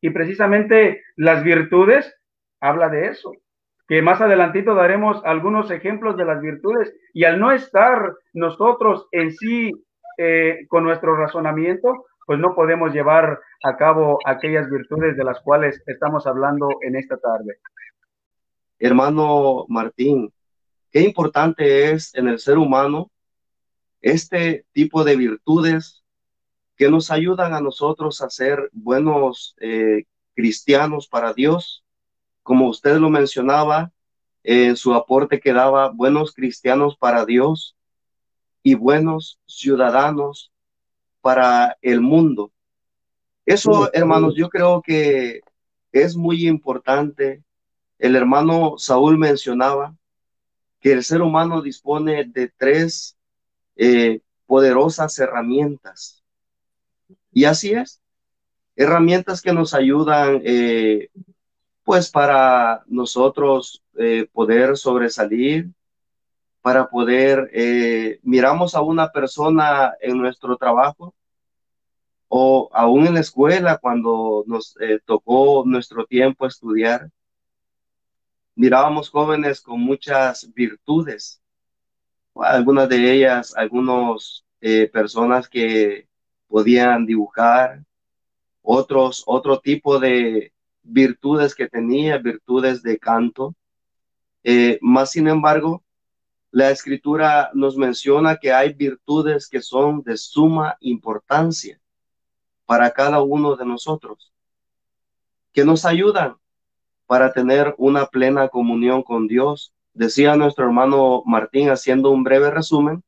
Y 0.00 0.10
precisamente 0.10 1.02
las 1.16 1.44
virtudes 1.44 2.14
habla 2.60 2.88
de 2.88 3.08
eso 3.08 3.32
que 3.90 4.02
más 4.02 4.20
adelantito 4.20 4.76
daremos 4.76 5.20
algunos 5.24 5.68
ejemplos 5.72 6.16
de 6.16 6.24
las 6.24 6.40
virtudes 6.40 6.94
y 7.12 7.24
al 7.24 7.40
no 7.40 7.50
estar 7.50 8.14
nosotros 8.32 9.08
en 9.10 9.32
sí 9.32 9.72
eh, 10.22 10.66
con 10.68 10.84
nuestro 10.84 11.16
razonamiento, 11.16 12.06
pues 12.26 12.38
no 12.38 12.54
podemos 12.54 12.92
llevar 12.92 13.40
a 13.64 13.76
cabo 13.76 14.18
aquellas 14.26 14.68
virtudes 14.68 15.16
de 15.16 15.24
las 15.24 15.40
cuales 15.40 15.82
estamos 15.86 16.26
hablando 16.26 16.68
en 16.82 16.96
esta 16.96 17.16
tarde. 17.16 17.58
Hermano 18.78 19.64
Martín, 19.68 20.32
qué 20.90 21.00
importante 21.00 21.90
es 21.90 22.14
en 22.14 22.28
el 22.28 22.38
ser 22.38 22.58
humano 22.58 23.10
este 24.02 24.64
tipo 24.72 25.04
de 25.04 25.16
virtudes 25.16 26.04
que 26.76 26.90
nos 26.90 27.10
ayudan 27.10 27.54
a 27.54 27.60
nosotros 27.60 28.20
a 28.20 28.30
ser 28.30 28.68
buenos 28.72 29.54
eh, 29.60 30.04
cristianos 30.34 31.08
para 31.08 31.32
Dios 31.32 31.84
como 32.42 32.68
usted 32.68 32.96
lo 32.96 33.10
mencionaba, 33.10 33.92
en 34.42 34.74
su 34.74 34.94
aporte 34.94 35.38
que 35.38 35.52
daba 35.52 35.90
buenos 35.90 36.32
cristianos 36.32 36.96
para 36.96 37.24
Dios 37.24 37.76
y 38.62 38.74
buenos 38.74 39.38
ciudadanos 39.46 40.52
para 41.20 41.76
el 41.82 42.00
mundo. 42.00 42.50
Eso, 43.46 43.90
hermanos, 43.92 44.34
yo 44.36 44.48
creo 44.48 44.82
que 44.82 45.40
es 45.92 46.16
muy 46.16 46.46
importante. 46.46 47.42
El 47.98 48.16
hermano 48.16 48.74
Saúl 48.78 49.18
mencionaba 49.18 49.94
que 50.80 50.92
el 50.92 51.04
ser 51.04 51.22
humano 51.22 51.60
dispone 51.62 52.24
de 52.24 52.48
tres 52.56 53.16
eh, 53.76 54.20
poderosas 54.46 55.18
herramientas. 55.18 56.22
Y 57.32 57.44
así 57.44 57.72
es. 57.72 58.00
Herramientas 58.76 59.42
que 59.42 59.52
nos 59.52 59.74
ayudan, 59.74 60.40
eh, 60.44 61.10
pues, 61.84 62.10
para 62.10 62.82
nosotros 62.86 63.82
eh, 63.98 64.28
poder 64.32 64.76
sobresalir, 64.76 65.68
para 66.62 66.88
poder, 66.88 67.50
miramos 68.22 68.74
a 68.74 68.82
una 68.82 69.08
persona 69.10 69.94
en 70.00 70.18
nuestro 70.18 70.56
trabajo 70.56 71.14
o 72.28 72.68
aún 72.72 73.06
en 73.06 73.14
la 73.14 73.20
escuela 73.20 73.78
cuando 73.78 74.44
nos 74.46 74.76
tocó 75.06 75.64
nuestro 75.66 76.04
tiempo 76.06 76.46
estudiar 76.46 77.10
mirábamos 78.60 79.08
jóvenes 79.08 79.62
con 79.62 79.80
muchas 79.80 80.52
virtudes, 80.52 81.40
algunas 82.34 82.90
de 82.90 83.10
ellas, 83.10 83.56
algunas 83.56 84.44
eh, 84.60 84.86
personas 84.92 85.48
que 85.48 86.06
podían 86.46 87.06
dibujar, 87.06 87.82
otros, 88.60 89.22
otro 89.26 89.60
tipo 89.60 89.98
de 89.98 90.52
virtudes 90.82 91.54
que 91.54 91.68
tenía, 91.68 92.18
virtudes 92.18 92.82
de 92.82 92.98
canto. 92.98 93.54
Eh, 94.44 94.78
más 94.82 95.12
sin 95.12 95.26
embargo, 95.26 95.82
la 96.50 96.70
escritura 96.70 97.50
nos 97.54 97.76
menciona 97.76 98.36
que 98.36 98.52
hay 98.52 98.72
virtudes 98.72 99.48
que 99.48 99.62
son 99.62 100.02
de 100.02 100.16
suma 100.16 100.76
importancia 100.80 101.80
para 102.66 102.90
cada 102.90 103.22
uno 103.22 103.56
de 103.56 103.64
nosotros, 103.64 104.32
que 105.52 105.64
nos 105.64 105.84
ayudan 105.84 106.36
para 107.06 107.32
tener 107.32 107.74
una 107.78 108.06
plena 108.06 108.48
comunión 108.48 109.02
con 109.02 109.26
Dios. 109.26 109.72
Decía 109.92 110.36
nuestro 110.36 110.66
hermano 110.66 111.22
Martín, 111.26 111.70
haciendo 111.70 112.10
un 112.10 112.22
breve 112.22 112.50
resumen, 112.50 113.02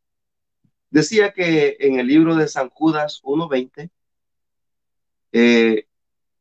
decía 0.90 1.32
que 1.32 1.76
en 1.80 1.98
el 1.98 2.06
libro 2.06 2.34
de 2.34 2.48
San 2.48 2.68
Judas 2.70 3.20
1.20, 3.22 3.90
eh, 5.32 5.86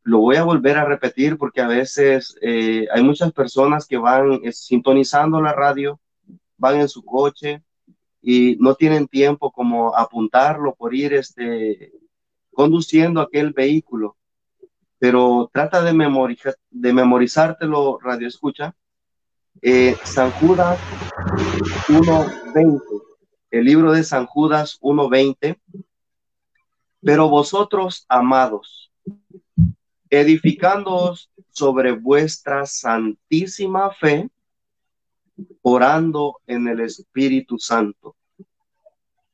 lo 0.03 0.19
voy 0.19 0.35
a 0.35 0.43
volver 0.43 0.77
a 0.77 0.85
repetir 0.85 1.37
porque 1.37 1.61
a 1.61 1.67
veces 1.67 2.35
eh, 2.41 2.87
hay 2.91 3.03
muchas 3.03 3.31
personas 3.31 3.87
que 3.87 3.97
van 3.97 4.41
eh, 4.43 4.51
sintonizando 4.51 5.41
la 5.41 5.53
radio, 5.53 5.99
van 6.61 6.79
en 6.79 6.87
su 6.87 7.03
coche 7.03 7.61
y 8.21 8.55
no 8.59 8.75
tienen 8.75 9.07
tiempo 9.07 9.51
como 9.51 9.97
apuntarlo 9.97 10.75
por 10.75 10.95
ir 10.95 11.13
este, 11.13 11.91
conduciendo 12.53 13.19
aquel 13.19 13.51
vehículo 13.51 14.15
pero 15.01 15.49
trata 15.51 15.81
de, 15.81 15.93
memorizar, 15.93 16.55
de 16.69 16.93
memorizártelo, 16.93 17.97
radio 17.97 18.27
escucha. 18.27 18.75
Eh, 19.59 19.97
San 20.03 20.29
Judas 20.29 20.79
1.20, 21.87 22.79
el 23.49 23.65
libro 23.65 23.93
de 23.93 24.03
San 24.03 24.27
Judas 24.27 24.77
1.20. 24.79 25.57
Pero 27.01 27.29
vosotros, 27.29 28.05
amados, 28.07 28.91
edificándoos 30.11 31.31
sobre 31.49 31.93
vuestra 31.93 32.67
santísima 32.67 33.89
fe, 33.89 34.29
orando 35.61 36.39
en 36.47 36.67
el 36.67 36.81
Espíritu 36.81 37.57
Santo. 37.57 38.15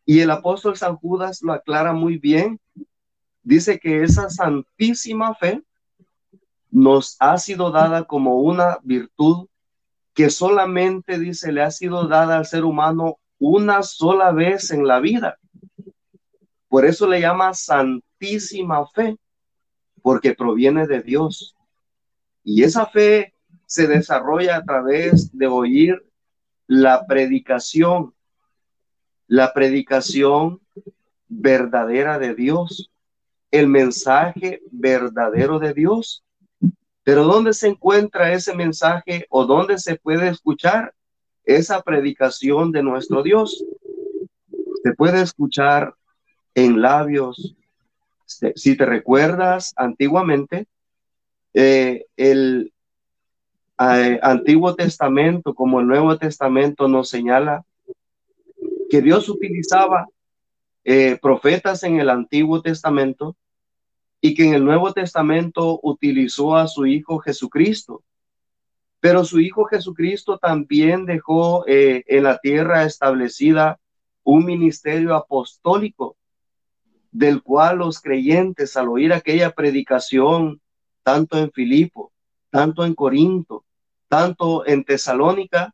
Y 0.05 0.19
el 0.19 0.31
apóstol 0.31 0.77
San 0.77 0.95
Judas 0.95 1.41
lo 1.41 1.53
aclara 1.53 1.93
muy 1.93 2.17
bien 2.17 2.59
dice 3.47 3.79
que 3.79 4.03
esa 4.03 4.29
santísima 4.29 5.33
fe 5.33 5.63
nos 6.69 7.15
ha 7.19 7.37
sido 7.37 7.71
dada 7.71 8.03
como 8.03 8.41
una 8.41 8.77
virtud 8.83 9.47
que 10.13 10.29
solamente, 10.29 11.17
dice, 11.17 11.53
le 11.53 11.61
ha 11.61 11.71
sido 11.71 12.09
dada 12.09 12.37
al 12.37 12.45
ser 12.45 12.65
humano 12.65 13.19
una 13.39 13.83
sola 13.83 14.33
vez 14.33 14.71
en 14.71 14.85
la 14.85 14.99
vida. 14.99 15.39
Por 16.67 16.85
eso 16.85 17.07
le 17.07 17.21
llama 17.21 17.53
santísima 17.53 18.85
fe, 18.87 19.15
porque 20.01 20.35
proviene 20.35 20.85
de 20.85 21.01
Dios. 21.01 21.55
Y 22.43 22.63
esa 22.63 22.85
fe 22.85 23.33
se 23.67 23.85
desarrolla 23.85 24.57
a 24.57 24.63
través 24.63 25.37
de 25.37 25.45
oír 25.45 26.03
la 26.65 27.05
predicación, 27.05 28.15
la 29.27 29.53
predicación 29.53 30.59
verdadera 31.27 32.17
de 32.17 32.33
Dios 32.33 32.89
el 33.51 33.67
mensaje 33.67 34.61
verdadero 34.71 35.59
de 35.59 35.73
Dios. 35.73 36.23
Pero 37.03 37.23
¿dónde 37.23 37.53
se 37.53 37.67
encuentra 37.67 38.33
ese 38.33 38.53
mensaje 38.53 39.25
o 39.29 39.45
dónde 39.45 39.77
se 39.77 39.95
puede 39.95 40.27
escuchar 40.27 40.93
esa 41.45 41.81
predicación 41.81 42.71
de 42.71 42.83
nuestro 42.83 43.23
Dios? 43.23 43.63
Se 44.83 44.93
puede 44.93 45.21
escuchar 45.21 45.95
en 46.53 46.81
labios. 46.81 47.55
Si 48.25 48.75
te 48.75 48.85
recuerdas 48.85 49.73
antiguamente, 49.77 50.67
eh, 51.53 52.05
el 52.17 52.73
Antiguo 53.77 54.73
Testamento 54.75 55.53
como 55.53 55.79
el 55.79 55.87
Nuevo 55.87 56.17
Testamento 56.17 56.87
nos 56.87 57.09
señala 57.09 57.63
que 58.89 59.01
Dios 59.01 59.29
utilizaba 59.29 60.07
eh, 60.83 61.19
profetas 61.21 61.83
en 61.83 61.99
el 61.99 62.09
Antiguo 62.09 62.61
Testamento 62.61 63.35
y 64.21 64.33
que 64.33 64.45
en 64.45 64.53
el 64.53 64.65
Nuevo 64.65 64.93
Testamento 64.93 65.79
utilizó 65.83 66.55
a 66.55 66.67
su 66.67 66.85
Hijo 66.85 67.19
Jesucristo. 67.19 68.03
Pero 68.99 69.23
su 69.25 69.39
Hijo 69.39 69.65
Jesucristo 69.65 70.39
también 70.39 71.05
dejó 71.05 71.67
eh, 71.67 72.03
en 72.07 72.23
la 72.23 72.39
tierra 72.39 72.83
establecida 72.85 73.79
un 74.23 74.45
ministerio 74.45 75.13
apostólico, 75.13 76.17
del 77.11 77.43
cual 77.43 77.77
los 77.77 78.01
creyentes 78.01 78.75
al 78.75 78.89
oír 78.89 79.13
aquella 79.13 79.51
predicación, 79.51 80.61
tanto 81.03 81.37
en 81.37 81.51
Filipo, 81.51 82.11
tanto 82.49 82.83
en 82.85 82.95
Corinto, 82.95 83.63
tanto 84.07 84.65
en 84.67 84.83
Tesalónica, 84.83 85.73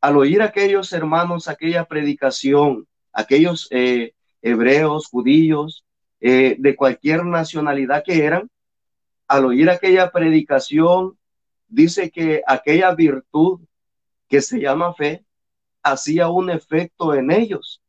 al 0.00 0.16
oír 0.16 0.42
aquellos 0.42 0.92
hermanos 0.92 1.48
aquella 1.48 1.84
predicación, 1.84 2.86
aquellos 3.12 3.68
eh, 3.70 4.14
hebreos, 4.40 5.06
judíos, 5.06 5.84
eh, 6.20 6.56
de 6.58 6.76
cualquier 6.76 7.24
nacionalidad 7.24 8.02
que 8.04 8.24
eran, 8.24 8.50
al 9.28 9.44
oír 9.44 9.70
aquella 9.70 10.10
predicación, 10.10 11.16
dice 11.68 12.10
que 12.10 12.42
aquella 12.46 12.94
virtud 12.94 13.60
que 14.28 14.40
se 14.40 14.60
llama 14.60 14.94
fe 14.94 15.24
hacía 15.82 16.28
un 16.28 16.50
efecto 16.50 17.14
en 17.14 17.30
ellos 17.30 17.82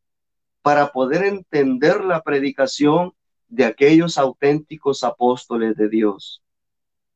para 0.62 0.92
poder 0.92 1.26
entender 1.26 2.04
la 2.04 2.22
predicación 2.22 3.14
de 3.48 3.66
aquellos 3.66 4.18
auténticos 4.18 5.04
apóstoles 5.04 5.76
de 5.76 5.90
Dios. 5.90 6.42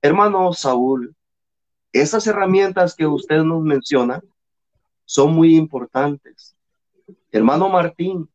Hermano 0.02 0.54
Saúl, 0.54 1.16
esas 1.92 2.28
herramientas 2.28 2.96
que 2.96 3.06
usted 3.06 3.44
nos 3.44 3.62
menciona 3.64 4.22
son 5.06 5.34
muy 5.34 5.56
importantes. 5.56 6.56
Hermano 7.32 7.70
Martín, 7.70 8.30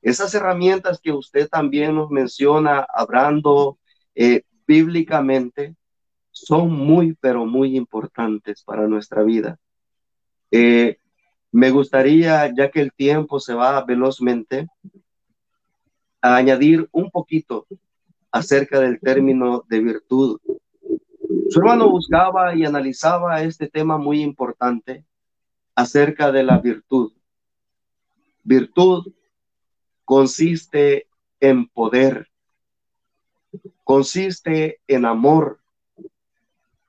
esas 0.00 0.34
herramientas 0.34 1.00
que 1.00 1.12
usted 1.12 1.48
también 1.48 1.94
nos 1.94 2.10
menciona 2.10 2.86
hablando 2.88 3.78
eh, 4.14 4.42
bíblicamente 4.66 5.74
son 6.30 6.70
muy, 6.70 7.14
pero 7.20 7.46
muy 7.46 7.76
importantes 7.76 8.62
para 8.62 8.86
nuestra 8.86 9.22
vida. 9.22 9.58
Eh, 10.50 10.98
me 11.50 11.70
gustaría, 11.70 12.52
ya 12.54 12.70
que 12.70 12.80
el 12.80 12.92
tiempo 12.92 13.40
se 13.40 13.54
va 13.54 13.84
velozmente, 13.84 14.68
añadir 16.20 16.88
un 16.92 17.10
poquito 17.10 17.66
acerca 18.30 18.80
del 18.80 19.00
término 19.00 19.64
de 19.68 19.80
virtud. 19.80 20.40
Su 21.48 21.60
hermano 21.60 21.88
buscaba 21.88 22.54
y 22.54 22.64
analizaba 22.64 23.42
este 23.42 23.68
tema 23.68 23.96
muy 23.96 24.20
importante 24.20 25.04
acerca 25.74 26.30
de 26.30 26.42
la 26.42 26.58
virtud. 26.58 27.12
Virtud 28.44 29.12
consiste 30.04 31.06
en 31.40 31.66
poder, 31.68 32.28
consiste 33.82 34.80
en 34.86 35.06
amor, 35.06 35.58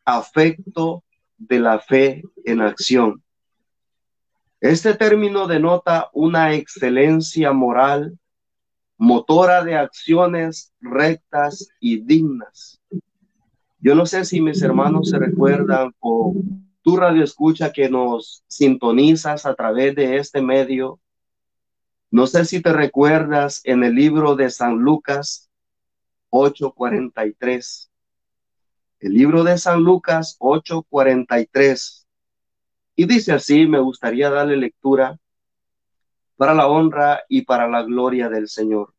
afecto 0.03 1.03
de 1.37 1.59
la 1.59 1.79
fe 1.79 2.23
en 2.43 2.59
acción. 2.59 3.23
Este 4.59 4.93
término 4.93 5.47
denota 5.47 6.09
una 6.11 6.53
excelencia 6.53 7.53
moral, 7.53 8.19
motora 8.97 9.63
de 9.63 9.75
acciones 9.75 10.73
rectas 10.81 11.69
y 11.79 12.01
dignas. 12.01 12.81
Yo 13.79 13.95
no 13.95 14.05
sé 14.05 14.25
si 14.25 14.41
mis 14.41 14.61
hermanos 14.61 15.09
se 15.09 15.19
recuerdan 15.19 15.93
o 15.99 16.35
tu 16.81 16.97
radio 16.97 17.23
escucha 17.23 17.71
que 17.71 17.89
nos 17.89 18.43
sintonizas 18.47 19.45
a 19.45 19.53
través 19.55 19.95
de 19.95 20.17
este 20.17 20.41
medio 20.41 20.99
no 22.11 22.25
sé 22.25 22.43
si 22.45 22.59
te 22.59 22.73
recuerdas 22.73 23.61
en 23.65 23.83
el 23.83 23.93
libro 23.93 24.35
de 24.35 24.49
San 24.49 24.77
Lucas, 24.79 25.47
8:43. 26.31 27.91
El 28.99 29.13
libro 29.13 29.43
de 29.43 29.59
San 29.59 29.83
Lucas 29.83 30.35
8:43. 30.39 32.07
Y 32.95 33.05
dice 33.05 33.33
así, 33.33 33.67
me 33.67 33.79
gustaría 33.79 34.31
darle 34.31 34.57
lectura 34.57 35.19
para 36.35 36.55
la 36.55 36.67
honra 36.67 37.21
y 37.29 37.43
para 37.43 37.67
la 37.67 37.83
gloria 37.83 38.27
del 38.27 38.47
Señor. 38.47 38.93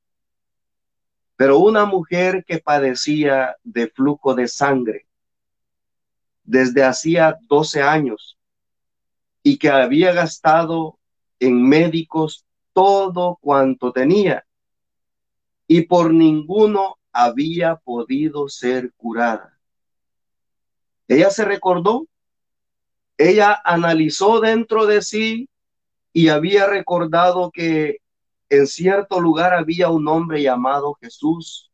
Pero 1.41 1.59
una 1.59 1.87
mujer 1.87 2.45
que 2.47 2.59
padecía 2.59 3.57
de 3.65 3.89
flujo 3.89 4.35
de 4.35 4.47
sangre 4.47 5.07
desde 6.45 6.85
hacía 6.85 7.39
12 7.49 7.81
años 7.81 8.37
y 9.43 9.57
que 9.57 9.71
había 9.71 10.13
gastado 10.13 10.99
en 11.39 11.67
médicos 11.67 12.45
todo 12.75 13.39
cuanto 13.41 13.91
tenía 13.91 14.45
y 15.67 15.81
por 15.87 16.13
ninguno 16.13 16.99
había 17.11 17.77
podido 17.77 18.47
ser 18.51 18.93
curada. 18.93 19.59
Ella 21.09 21.31
se 21.31 21.47
recordó, 21.47 22.07
ella 23.17 23.59
analizó 23.65 24.41
dentro 24.41 24.85
de 24.85 25.01
sí 25.01 25.49
y 26.13 26.29
había 26.29 26.67
recordado 26.67 27.51
que 27.51 28.00
en 28.51 28.67
cierto 28.67 29.21
lugar 29.21 29.55
había 29.55 29.89
un 29.89 30.07
hombre 30.09 30.43
llamado 30.43 30.95
Jesús 31.01 31.71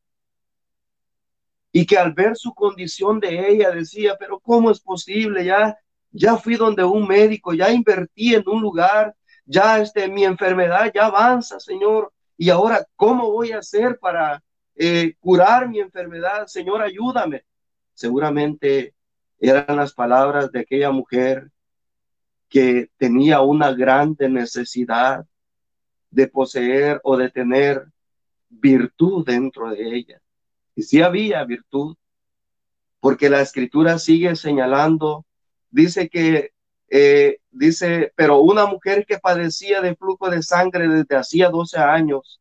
y 1.72 1.84
que 1.86 1.98
al 1.98 2.12
ver 2.12 2.36
su 2.36 2.54
condición 2.54 3.18
de 3.18 3.50
ella 3.50 3.70
decía, 3.70 4.16
pero 4.18 4.38
¿cómo 4.38 4.70
es 4.70 4.80
posible? 4.80 5.44
Ya, 5.44 5.76
ya 6.10 6.36
fui 6.36 6.56
donde 6.56 6.84
un 6.84 7.06
médico, 7.06 7.52
ya 7.52 7.70
invertí 7.70 8.34
en 8.34 8.44
un 8.46 8.62
lugar, 8.62 9.14
ya 9.44 9.80
este, 9.80 10.08
mi 10.08 10.24
enfermedad 10.24 10.90
ya 10.94 11.06
avanza, 11.06 11.58
Señor, 11.60 12.12
y 12.36 12.50
ahora, 12.50 12.86
¿cómo 12.96 13.30
voy 13.30 13.52
a 13.52 13.58
hacer 13.58 13.98
para 13.98 14.42
eh, 14.74 15.14
curar 15.20 15.68
mi 15.68 15.80
enfermedad? 15.80 16.46
Señor, 16.46 16.82
ayúdame. 16.82 17.44
Seguramente 17.94 18.94
eran 19.38 19.76
las 19.76 19.94
palabras 19.94 20.52
de 20.52 20.60
aquella 20.60 20.90
mujer 20.90 21.50
que 22.48 22.90
tenía 22.98 23.40
una 23.40 23.72
grande 23.72 24.28
necesidad 24.28 25.26
de 26.16 26.28
poseer 26.28 26.98
o 27.04 27.18
de 27.18 27.28
tener 27.28 27.84
virtud 28.48 29.26
dentro 29.26 29.68
de 29.68 29.96
ella. 29.96 30.22
Y 30.74 30.82
sí 30.82 31.02
había 31.02 31.44
virtud, 31.44 31.94
porque 33.00 33.28
la 33.28 33.42
escritura 33.42 33.98
sigue 33.98 34.34
señalando, 34.34 35.26
dice 35.70 36.08
que, 36.08 36.52
eh, 36.88 37.40
dice, 37.50 38.14
pero 38.16 38.38
una 38.38 38.64
mujer 38.64 39.04
que 39.04 39.18
padecía 39.18 39.82
de 39.82 39.94
flujo 39.94 40.30
de 40.30 40.42
sangre 40.42 40.88
desde 40.88 41.16
hacía 41.16 41.50
12 41.50 41.78
años 41.80 42.40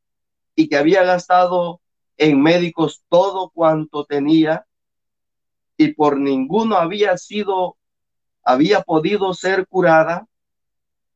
y 0.55 0.69
que 0.69 0.77
había 0.77 1.03
gastado 1.03 1.81
en 2.15 2.41
médicos 2.41 3.03
todo 3.09 3.49
cuanto 3.49 4.05
tenía 4.05 4.65
y 5.75 5.89
por 5.89 6.17
ninguno 6.17 6.77
había 6.77 7.17
sido 7.17 7.75
había 8.41 8.83
podido 8.83 9.33
ser 9.33 9.67
curada, 9.67 10.27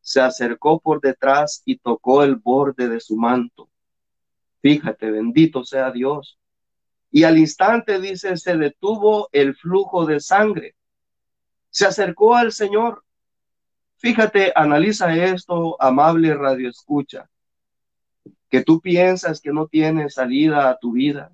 se 0.10 0.22
acercó 0.22 0.80
por 0.80 1.02
detrás 1.02 1.62
y 1.66 1.78
tocó 1.78 2.24
el 2.24 2.36
borde 2.36 2.90
de 2.90 3.00
su 3.00 3.16
manto. 3.16 3.70
Fíjate, 4.60 5.12
bendito 5.12 5.64
sea 5.64 5.92
Dios. 5.92 6.40
Y 7.12 7.26
al 7.26 7.38
instante, 7.38 8.02
dice, 8.02 8.36
se 8.36 8.58
detuvo 8.58 9.30
el 9.32 9.56
flujo 9.56 10.08
de 10.08 10.20
sangre. 10.20 10.74
Se 11.70 11.86
acercó 11.86 12.36
al 12.36 12.52
Señor. 12.52 13.04
Fíjate, 13.98 14.52
analiza 14.56 15.16
esto, 15.16 15.80
amable 15.80 16.34
radio 16.34 16.72
escucha, 16.72 17.30
que 18.50 18.64
tú 18.64 18.82
piensas 18.82 19.40
que 19.40 19.54
no 19.54 19.68
tiene 19.68 20.10
salida 20.10 20.72
a 20.72 20.80
tu 20.80 20.94
vida, 20.94 21.32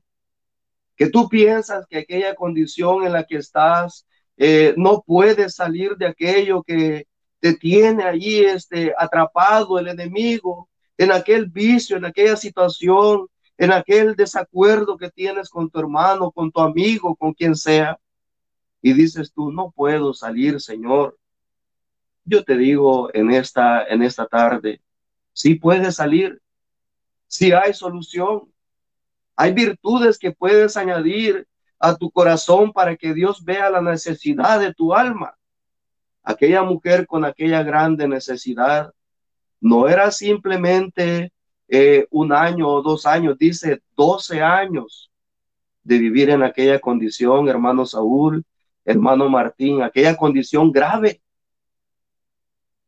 que 0.97 1.09
tú 1.09 1.29
piensas 1.29 1.87
que 1.87 1.99
aquella 1.99 2.35
condición 2.35 3.05
en 3.05 3.13
la 3.13 3.23
que 3.23 3.37
estás 3.37 4.05
eh, 4.35 4.73
no 4.75 5.01
puedes 5.01 5.55
salir 5.55 5.95
de 5.95 6.07
aquello 6.07 6.61
que 6.61 7.07
te 7.45 7.53
tiene 7.53 8.05
allí 8.05 8.39
este, 8.39 8.91
atrapado 8.97 9.77
el 9.77 9.87
enemigo, 9.87 10.67
en 10.97 11.11
aquel 11.11 11.45
vicio, 11.45 11.95
en 11.95 12.05
aquella 12.05 12.35
situación, 12.35 13.27
en 13.55 13.71
aquel 13.71 14.15
desacuerdo 14.15 14.97
que 14.97 15.11
tienes 15.11 15.47
con 15.49 15.69
tu 15.69 15.77
hermano, 15.77 16.31
con 16.31 16.51
tu 16.51 16.59
amigo, 16.59 17.15
con 17.15 17.35
quien 17.35 17.55
sea. 17.55 17.99
Y 18.81 18.93
dices 18.93 19.31
tú, 19.31 19.51
no 19.51 19.69
puedo 19.69 20.11
salir, 20.15 20.59
Señor. 20.59 21.19
Yo 22.23 22.43
te 22.43 22.57
digo 22.57 23.11
en 23.13 23.29
esta, 23.29 23.85
en 23.85 24.01
esta 24.01 24.25
tarde, 24.25 24.81
sí 25.31 25.53
puedes 25.53 25.97
salir, 25.97 26.41
si 27.27 27.51
hay 27.51 27.75
solución. 27.75 28.51
Hay 29.35 29.53
virtudes 29.53 30.17
que 30.17 30.31
puedes 30.31 30.77
añadir 30.77 31.47
a 31.77 31.95
tu 31.95 32.09
corazón 32.09 32.73
para 32.73 32.95
que 32.95 33.13
Dios 33.13 33.45
vea 33.45 33.69
la 33.69 33.81
necesidad 33.81 34.59
de 34.59 34.73
tu 34.73 34.95
alma. 34.95 35.37
Aquella 36.25 36.63
mujer 36.63 37.05
con 37.05 37.23
aquella 37.23 37.61
grande 37.61 38.07
necesidad 38.07 38.91
no 39.61 39.87
era 39.87 40.09
simplemente 40.09 41.31
eh, 41.67 42.07
un 42.09 42.33
año 42.33 42.67
o 42.67 42.81
dos 42.81 43.05
años, 43.05 43.37
dice 43.37 43.81
12 43.95 44.41
años 44.41 45.11
de 45.83 45.99
vivir 45.99 46.31
en 46.31 46.41
aquella 46.41 46.79
condición, 46.79 47.47
hermano 47.47 47.85
Saúl, 47.85 48.43
hermano 48.83 49.29
Martín, 49.29 49.83
aquella 49.83 50.17
condición 50.17 50.71
grave. 50.71 51.21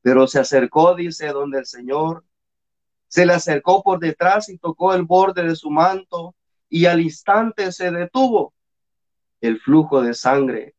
Pero 0.01 0.27
se 0.27 0.39
acercó, 0.39 0.95
dice, 0.95 1.27
donde 1.27 1.59
el 1.59 1.65
Señor, 1.67 2.23
se 3.07 3.25
le 3.25 3.33
acercó 3.33 3.83
por 3.83 3.99
detrás 3.99 4.49
y 4.49 4.57
tocó 4.57 4.95
el 4.95 5.03
borde 5.03 5.43
de 5.43 5.55
su 5.55 5.69
manto 5.69 6.35
y 6.69 6.85
al 6.85 7.01
instante 7.01 7.71
se 7.71 7.91
detuvo 7.91 8.53
el 9.41 9.59
flujo 9.59 10.01
de 10.01 10.15
sangre. 10.15 10.73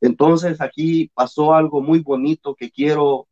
Entonces 0.00 0.60
aquí 0.60 1.10
pasó 1.14 1.54
algo 1.54 1.80
muy 1.80 2.00
bonito 2.00 2.54
que 2.54 2.70
quiero 2.70 3.28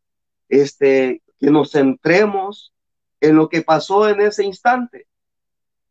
este 0.49 1.23
que 1.39 1.51
nos 1.51 1.73
centremos 1.73 2.73
en 3.21 3.37
lo 3.37 3.49
que 3.49 3.63
pasó 3.63 4.09
en 4.09 4.21
ese 4.21 4.45
instante. 4.45 5.07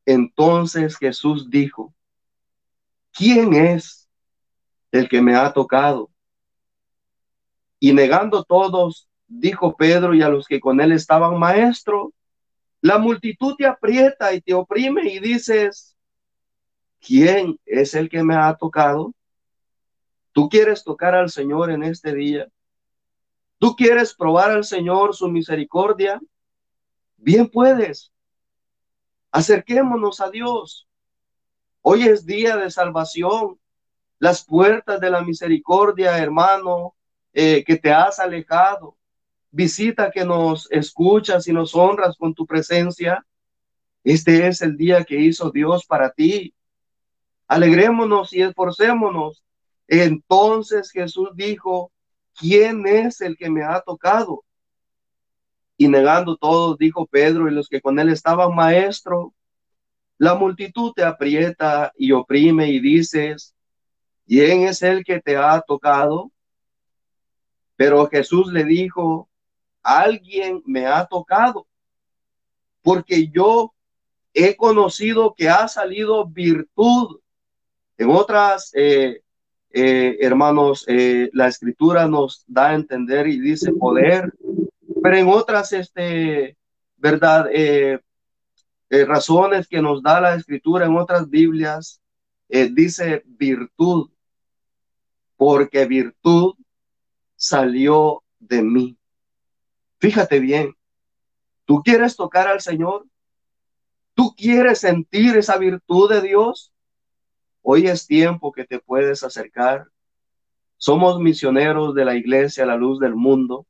Entonces 0.05 0.97
Jesús 0.97 1.49
dijo, 1.49 1.93
¿quién 3.11 3.53
es 3.53 4.09
el 4.91 5.07
que 5.07 5.21
me 5.21 5.35
ha 5.35 5.51
tocado? 5.53 6.09
Y 7.79 7.93
negando 7.93 8.43
todos, 8.43 9.07
dijo 9.27 9.75
Pedro 9.75 10.13
y 10.13 10.21
a 10.21 10.29
los 10.29 10.47
que 10.47 10.59
con 10.59 10.79
él 10.81 10.91
estaban, 10.91 11.37
maestro, 11.37 12.13
la 12.81 12.97
multitud 12.97 13.55
te 13.55 13.65
aprieta 13.65 14.33
y 14.33 14.41
te 14.41 14.53
oprime 14.53 15.09
y 15.11 15.19
dices, 15.19 15.95
¿quién 16.99 17.59
es 17.65 17.93
el 17.93 18.09
que 18.09 18.23
me 18.23 18.35
ha 18.35 18.53
tocado? 18.55 19.13
¿Tú 20.33 20.49
quieres 20.49 20.83
tocar 20.83 21.15
al 21.15 21.29
Señor 21.29 21.71
en 21.71 21.83
este 21.83 22.13
día? 22.13 22.49
¿Tú 23.59 23.75
quieres 23.75 24.13
probar 24.13 24.51
al 24.51 24.65
Señor 24.65 25.15
su 25.15 25.29
misericordia? 25.29 26.19
Bien 27.15 27.47
puedes. 27.47 28.11
Acerquémonos 29.31 30.19
a 30.19 30.29
Dios. 30.29 30.87
Hoy 31.81 32.03
es 32.03 32.25
día 32.25 32.57
de 32.57 32.69
salvación. 32.69 33.57
Las 34.19 34.43
puertas 34.43 34.99
de 34.99 35.09
la 35.09 35.21
misericordia, 35.21 36.17
hermano, 36.17 36.95
eh, 37.31 37.63
que 37.63 37.77
te 37.77 37.91
has 37.91 38.19
alejado. 38.19 38.97
Visita 39.51 40.11
que 40.11 40.25
nos 40.25 40.69
escuchas 40.71 41.47
y 41.47 41.53
nos 41.53 41.73
honras 41.73 42.17
con 42.17 42.33
tu 42.33 42.45
presencia. 42.45 43.25
Este 44.03 44.47
es 44.47 44.61
el 44.61 44.75
día 44.75 45.05
que 45.05 45.19
hizo 45.19 45.51
Dios 45.51 45.85
para 45.85 46.11
ti 46.11 46.53
alegrémonos 47.53 48.33
y 48.33 48.41
esforcémonos. 48.41 49.43
Entonces 49.87 50.91
Jesús 50.91 51.29
dijo, 51.35 51.91
¿quién 52.37 52.85
es 52.87 53.21
el 53.21 53.37
que 53.37 53.49
me 53.49 53.63
ha 53.63 53.81
tocado? 53.81 54.43
Y 55.77 55.87
negando 55.87 56.37
todos, 56.37 56.77
dijo 56.77 57.05
Pedro 57.05 57.49
y 57.49 57.53
los 57.53 57.67
que 57.67 57.81
con 57.81 57.99
él 57.99 58.09
estaban, 58.09 58.55
maestro, 58.55 59.33
la 60.17 60.35
multitud 60.35 60.93
te 60.93 61.03
aprieta 61.03 61.91
y 61.97 62.11
oprime 62.11 62.69
y 62.69 62.79
dices, 62.79 63.53
¿quién 64.25 64.63
es 64.67 64.81
el 64.81 65.03
que 65.03 65.19
te 65.19 65.35
ha 65.35 65.59
tocado? 65.61 66.31
Pero 67.75 68.07
Jesús 68.07 68.51
le 68.53 68.63
dijo, 68.63 69.29
alguien 69.81 70.61
me 70.65 70.85
ha 70.85 71.05
tocado, 71.05 71.67
porque 72.81 73.27
yo 73.27 73.73
he 74.33 74.55
conocido 74.55 75.33
que 75.35 75.49
ha 75.49 75.67
salido 75.67 76.25
virtud 76.25 77.19
en 77.97 78.09
otras, 78.09 78.71
eh, 78.73 79.22
eh, 79.73 80.17
hermanos, 80.21 80.85
eh, 80.87 81.29
la 81.33 81.47
escritura 81.47 82.07
nos 82.07 82.43
da 82.47 82.69
a 82.69 82.75
entender 82.75 83.27
y 83.27 83.39
dice 83.39 83.73
poder, 83.73 84.31
pero 85.01 85.17
en 85.17 85.27
otras, 85.27 85.73
este, 85.73 86.55
verdad, 86.97 87.49
razones 88.89 89.67
que 89.67 89.81
nos 89.81 90.03
da 90.03 90.21
la 90.21 90.35
escritura 90.35 90.85
en 90.85 90.95
otras 90.95 91.29
Biblias, 91.29 91.99
dice 92.47 93.23
virtud, 93.25 94.11
porque 95.35 95.85
virtud 95.85 96.53
salió 97.35 98.23
de 98.39 98.61
mí. 98.61 98.97
Fíjate 99.99 100.39
bien, 100.39 100.75
¿tú 101.65 101.81
quieres 101.81 102.15
tocar 102.15 102.47
al 102.47 102.61
Señor? 102.61 103.05
¿Tú 104.13 104.35
quieres 104.35 104.79
sentir 104.79 105.35
esa 105.37 105.57
virtud 105.57 106.09
de 106.11 106.21
Dios? 106.21 106.72
Hoy 107.65 107.87
es 107.87 108.05
tiempo 108.05 108.51
que 108.51 108.65
te 108.65 108.79
puedes 108.79 109.23
acercar. 109.23 109.87
Somos 110.75 111.17
misioneros 111.17 111.95
de 111.95 112.03
la 112.03 112.13
iglesia 112.13 112.65
La 112.65 112.75
Luz 112.75 112.99
del 112.99 113.15
Mundo. 113.15 113.65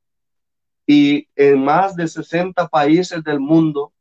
Y 0.84 1.28
en 1.36 1.64
más 1.64 1.94
de 1.94 2.08
60 2.08 2.66
países 2.66 3.22
del 3.22 3.38
mundo, 3.38 3.92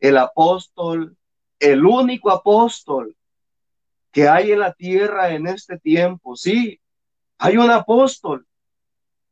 el 0.00 0.18
apóstol, 0.18 1.16
el 1.58 1.86
único 1.86 2.30
apóstol 2.30 3.16
que 4.10 4.28
hay 4.28 4.52
en 4.52 4.60
la 4.60 4.74
tierra 4.74 5.30
en 5.30 5.46
este 5.46 5.78
tiempo, 5.78 6.36
sí, 6.36 6.78
hay 7.38 7.56
un 7.56 7.70
apóstol, 7.70 8.46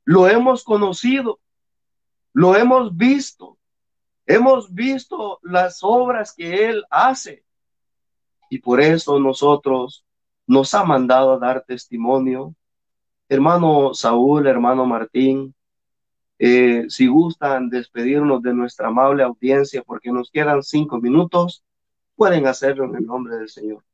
lo 0.04 0.26
hemos 0.26 0.64
conocido, 0.64 1.40
lo 2.32 2.56
hemos 2.56 2.96
visto, 2.96 3.58
hemos 4.24 4.72
visto 4.72 5.38
las 5.42 5.80
obras 5.82 6.32
que 6.32 6.70
él 6.70 6.84
hace 6.88 7.44
y 8.50 8.58
por 8.58 8.80
eso 8.80 9.18
nosotros 9.18 10.04
nos 10.46 10.74
ha 10.74 10.84
mandado 10.84 11.32
a 11.32 11.38
dar 11.38 11.64
testimonio. 11.64 12.54
Hermano 13.28 13.94
Saúl, 13.94 14.48
hermano 14.48 14.84
Martín, 14.84 15.54
eh, 16.38 16.86
si 16.88 17.06
gustan 17.06 17.70
despedirnos 17.70 18.42
de 18.42 18.52
nuestra 18.52 18.88
amable 18.88 19.22
audiencia 19.22 19.82
porque 19.82 20.10
nos 20.10 20.30
quedan 20.30 20.62
cinco 20.64 21.00
minutos, 21.00 21.62
pueden 22.16 22.46
hacerlo 22.48 22.86
en 22.86 22.96
el 22.96 23.06
nombre 23.06 23.36
del 23.36 23.48
Señor. 23.48 23.84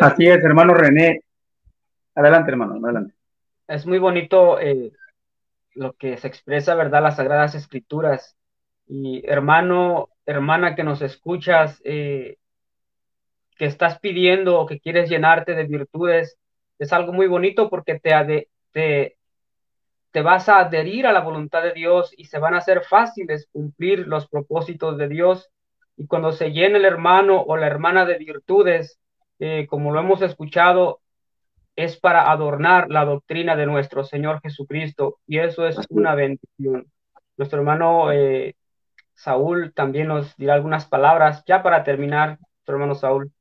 Así 0.00 0.26
es, 0.26 0.44
hermano 0.44 0.74
René. 0.74 1.22
Adelante, 2.14 2.50
hermano, 2.50 2.74
adelante. 2.82 3.14
Es 3.68 3.86
muy 3.86 3.98
bonito 3.98 4.58
eh, 4.58 4.92
lo 5.74 5.92
que 5.92 6.16
se 6.16 6.26
expresa, 6.26 6.74
¿verdad? 6.74 7.02
Las 7.02 7.16
Sagradas 7.16 7.54
Escrituras. 7.54 8.36
Y 8.88 9.22
hermano, 9.26 10.08
hermana 10.24 10.74
que 10.74 10.82
nos 10.82 11.02
escuchas, 11.02 11.80
eh, 11.84 12.38
que 13.56 13.66
estás 13.66 13.98
pidiendo 14.00 14.60
o 14.60 14.66
que 14.66 14.80
quieres 14.80 15.08
llenarte 15.08 15.54
de 15.54 15.64
virtudes, 15.64 16.38
es 16.78 16.92
algo 16.92 17.12
muy 17.12 17.26
bonito 17.26 17.68
porque 17.70 17.98
te, 17.98 18.48
te, 18.72 19.16
te 20.10 20.22
vas 20.22 20.48
a 20.48 20.60
adherir 20.60 21.06
a 21.06 21.12
la 21.12 21.20
voluntad 21.20 21.62
de 21.62 21.72
Dios 21.72 22.12
y 22.16 22.24
se 22.26 22.38
van 22.38 22.54
a 22.54 22.58
hacer 22.58 22.82
fáciles 22.84 23.48
cumplir 23.52 24.06
los 24.06 24.28
propósitos 24.28 24.98
de 24.98 25.08
Dios. 25.08 25.50
Y 25.96 26.06
cuando 26.06 26.32
se 26.32 26.52
llena 26.52 26.78
el 26.78 26.84
hermano 26.84 27.40
o 27.40 27.56
la 27.56 27.66
hermana 27.66 28.04
de 28.04 28.18
virtudes, 28.18 28.98
eh, 29.38 29.66
como 29.68 29.92
lo 29.92 30.00
hemos 30.00 30.22
escuchado, 30.22 31.00
es 31.76 31.98
para 31.98 32.30
adornar 32.30 32.90
la 32.90 33.04
doctrina 33.04 33.56
de 33.56 33.66
nuestro 33.66 34.04
Señor 34.04 34.40
Jesucristo. 34.40 35.18
Y 35.26 35.38
eso 35.38 35.66
es 35.66 35.78
una 35.90 36.14
bendición. 36.14 36.86
Nuestro 37.36 37.58
hermano 37.58 38.12
eh, 38.12 38.54
Saúl 39.14 39.72
también 39.74 40.08
nos 40.08 40.36
dirá 40.36 40.54
algunas 40.54 40.86
palabras 40.86 41.44
ya 41.46 41.62
para 41.62 41.84
terminar, 41.84 42.38
nuestro 42.38 42.74
hermano 42.74 42.94
Saúl. 42.94 43.32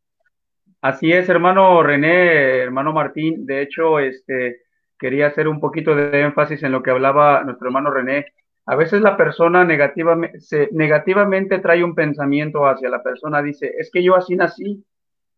Así 0.85 1.11
es, 1.11 1.27
hermano 1.29 1.81
René, 1.81 2.59
hermano 2.59 2.93
Martín. 2.93 3.47
De 3.47 3.63
hecho, 3.63 3.97
este, 3.97 4.61
quería 4.99 5.25
hacer 5.25 5.47
un 5.47 5.59
poquito 5.59 5.95
de 5.95 6.21
énfasis 6.21 6.61
en 6.61 6.71
lo 6.71 6.83
que 6.83 6.91
hablaba 6.91 7.43
nuestro 7.43 7.69
hermano 7.69 7.89
René. 7.89 8.27
A 8.67 8.75
veces 8.75 9.01
la 9.01 9.17
persona 9.17 9.65
negativamente, 9.65 10.37
negativamente 10.73 11.57
trae 11.57 11.83
un 11.83 11.95
pensamiento 11.95 12.67
hacia 12.67 12.87
la 12.89 13.01
persona, 13.01 13.41
dice, 13.41 13.73
es 13.79 13.89
que 13.91 14.03
yo 14.03 14.15
así 14.15 14.35
nací, 14.35 14.85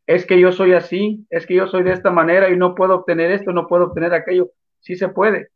es 0.05 0.25
que 0.25 0.37
yo 0.37 0.51
soy 0.51 0.73
así, 0.73 1.25
es 1.29 1.45
que 1.45 1.55
yo 1.55 1.65
soy 1.67 1.83
de 1.83 1.93
esta 1.93 2.11
manera 2.11 2.49
y 2.49 2.57
no 2.57 2.75
puedo 2.75 2.95
obtener 2.95 3.31
esto, 3.31 3.53
no 3.53 3.67
puedo 3.67 3.85
obtener 3.85 4.13
aquello. 4.13 4.49
Sí 4.81 4.97
se 4.97 5.07
puede, 5.07 5.51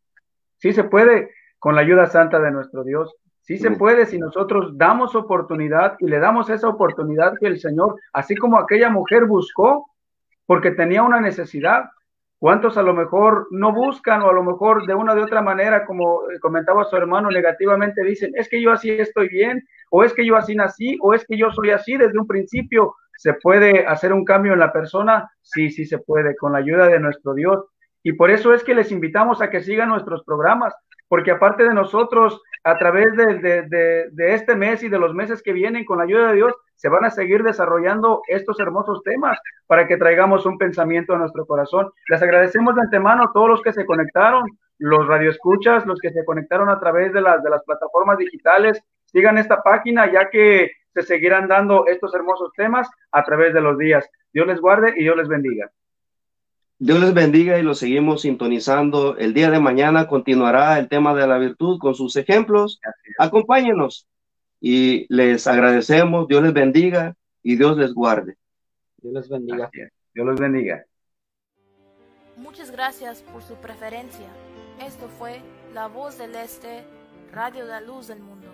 sí 0.56 0.72
se 0.72 0.86
puede 0.86 1.32
con 1.60 1.76
la 1.76 1.82
ayuda 1.82 2.06
santa 2.08 2.40
de 2.40 2.52
nuestro 2.52 2.86
Dios. 2.86 3.14
Sí 3.42 3.58
se 3.58 3.72
puede 3.72 4.06
si 4.06 4.18
nosotros 4.18 4.78
damos 4.78 5.16
oportunidad 5.16 5.96
y 6.00 6.08
le 6.08 6.20
damos 6.20 6.50
esa 6.50 6.70
oportunidad 6.70 7.34
que 7.40 7.48
el 7.48 7.60
Señor, 7.60 7.96
así 8.14 8.36
como 8.36 8.60
aquella 8.60 8.90
mujer 8.90 9.26
buscó, 9.26 9.90
porque 10.46 10.72
tenía 10.72 11.04
una 11.04 11.20
necesidad, 11.20 11.86
¿Cuántos 12.42 12.76
a 12.76 12.82
lo 12.82 12.96
mejor 12.96 13.50
no 13.52 13.72
buscan 13.72 14.24
o 14.24 14.30
a 14.32 14.34
lo 14.34 14.42
mejor 14.42 14.88
de 14.88 14.96
una 14.96 15.14
de 15.14 15.22
otra 15.22 15.44
manera, 15.44 15.86
como 15.86 16.22
comentaba 16.42 16.84
su 16.86 16.96
hermano, 16.96 17.30
negativamente 17.30 18.04
dicen, 18.04 18.32
es 18.34 18.50
que 18.50 18.60
yo 18.60 18.72
así 18.72 18.90
estoy 18.90 19.30
bien, 19.30 19.64
o 19.92 20.04
es 20.04 20.12
que 20.12 20.26
yo 20.26 20.36
así 20.36 20.56
nací, 20.56 20.98
o 21.02 21.14
es 21.14 21.24
que 21.24 21.38
yo 21.38 21.52
soy 21.52 21.70
así 21.70 21.98
desde 21.98 22.18
un 22.18 22.26
principio? 22.26 22.96
¿Se 23.16 23.36
puede 23.36 23.86
hacer 23.86 24.12
un 24.12 24.26
cambio 24.26 24.54
en 24.54 24.60
la 24.60 24.74
persona? 24.74 25.30
Sí, 25.44 25.70
sí 25.70 25.86
se 25.86 26.00
puede, 26.00 26.36
con 26.36 26.54
la 26.54 26.58
ayuda 26.58 26.88
de 26.88 27.00
nuestro 27.00 27.36
Dios. 27.36 27.64
Y 28.02 28.14
por 28.14 28.32
eso 28.32 28.56
es 28.56 28.64
que 28.64 28.74
les 28.74 28.92
invitamos 28.92 29.40
a 29.44 29.52
que 29.52 29.62
sigan 29.62 29.90
nuestros 29.90 30.24
programas, 30.24 30.74
porque 31.08 31.30
aparte 31.30 31.64
de 31.64 31.76
nosotros, 31.76 32.42
a 32.64 32.78
través 32.78 33.16
de, 33.16 33.64
de, 34.12 34.34
este 34.34 34.56
mes 34.56 34.84
y 34.84 34.90
de 34.90 35.00
los 35.00 35.14
meses 35.14 35.42
que 35.42 35.54
vienen, 35.54 35.86
con 35.86 35.98
la 35.98 36.04
ayuda 36.04 36.30
de 36.30 36.36
Dios, 36.36 36.54
se 36.76 36.90
van 36.90 37.06
a 37.06 37.10
seguir 37.10 37.44
desarrollando 37.44 38.22
estos 38.28 38.60
hermosos 38.60 39.02
temas 39.04 39.40
para 39.68 39.88
que 39.88 39.98
traigamos 39.98 40.46
un 40.46 40.58
pensamiento 40.58 41.14
a 41.14 41.18
nuestro 41.18 41.46
corazón. 41.46 41.92
Les 42.10 42.22
agradecemos 42.22 42.76
de 42.76 42.82
antemano 42.82 43.24
a 43.24 43.32
todos 43.34 43.50
los 43.50 43.62
que 43.62 43.74
se 43.74 43.86
conectaron, 43.86 44.44
los 44.78 45.08
radioescuchas, 45.08 45.86
los 45.86 46.00
que 46.00 46.12
se 46.12 46.26
conectaron 46.26 46.70
a 46.70 46.80
través 46.80 47.14
de 47.14 47.22
las, 47.22 47.42
de 47.44 47.50
las 47.50 47.64
plataformas 47.64 48.18
digitales. 48.18 48.82
Sigan 49.06 49.38
esta 49.38 49.62
página 49.62 50.12
ya 50.12 50.30
que 50.30 50.72
se 50.94 51.02
seguirán 51.04 51.48
dando 51.48 51.86
estos 51.88 52.14
hermosos 52.14 52.52
temas 52.56 52.90
a 53.12 53.24
través 53.24 53.54
de 53.54 53.62
los 53.62 53.78
días. 53.78 54.08
Dios 54.34 54.48
les 54.48 54.60
guarde 54.60 54.94
y 54.96 55.04
Dios 55.04 55.18
les 55.18 55.28
bendiga. 55.28 55.70
Dios 56.84 57.00
les 57.00 57.14
bendiga 57.14 57.60
y 57.60 57.62
lo 57.62 57.76
seguimos 57.76 58.24
sintonizando. 58.24 59.16
El 59.16 59.36
día 59.36 59.52
de 59.52 59.60
mañana 59.60 60.08
continuará 60.08 60.80
el 60.80 60.90
tema 60.90 61.14
de 61.14 61.28
la 61.28 61.38
virtud 61.38 61.78
con 61.78 61.94
sus 61.94 62.16
ejemplos. 62.16 62.80
Acompáñenos 63.20 64.08
y 64.60 65.06
les 65.14 65.46
agradecemos. 65.46 66.28
Dios 66.28 66.42
les 66.42 66.54
bendiga 66.54 67.14
y 67.44 67.56
Dios 67.56 67.78
les 67.78 67.94
guarde. 67.94 68.36
Dios 68.98 69.14
les 69.14 69.30
bendiga. 69.30 69.70
Dios 70.16 70.28
les 70.28 70.40
bendiga. 70.40 70.84
Muchas 72.36 72.72
gracias 72.72 73.22
por 73.32 73.44
su 73.44 73.54
preferencia. 73.58 74.26
Esto 74.84 75.08
fue 75.20 75.40
La 75.76 75.86
Voz 75.86 76.18
del 76.18 76.34
Este, 76.34 76.84
Radio 77.32 77.66
de 77.66 77.74
la 77.74 77.82
Luz 77.82 78.08
del 78.08 78.22
Mundo. 78.22 78.48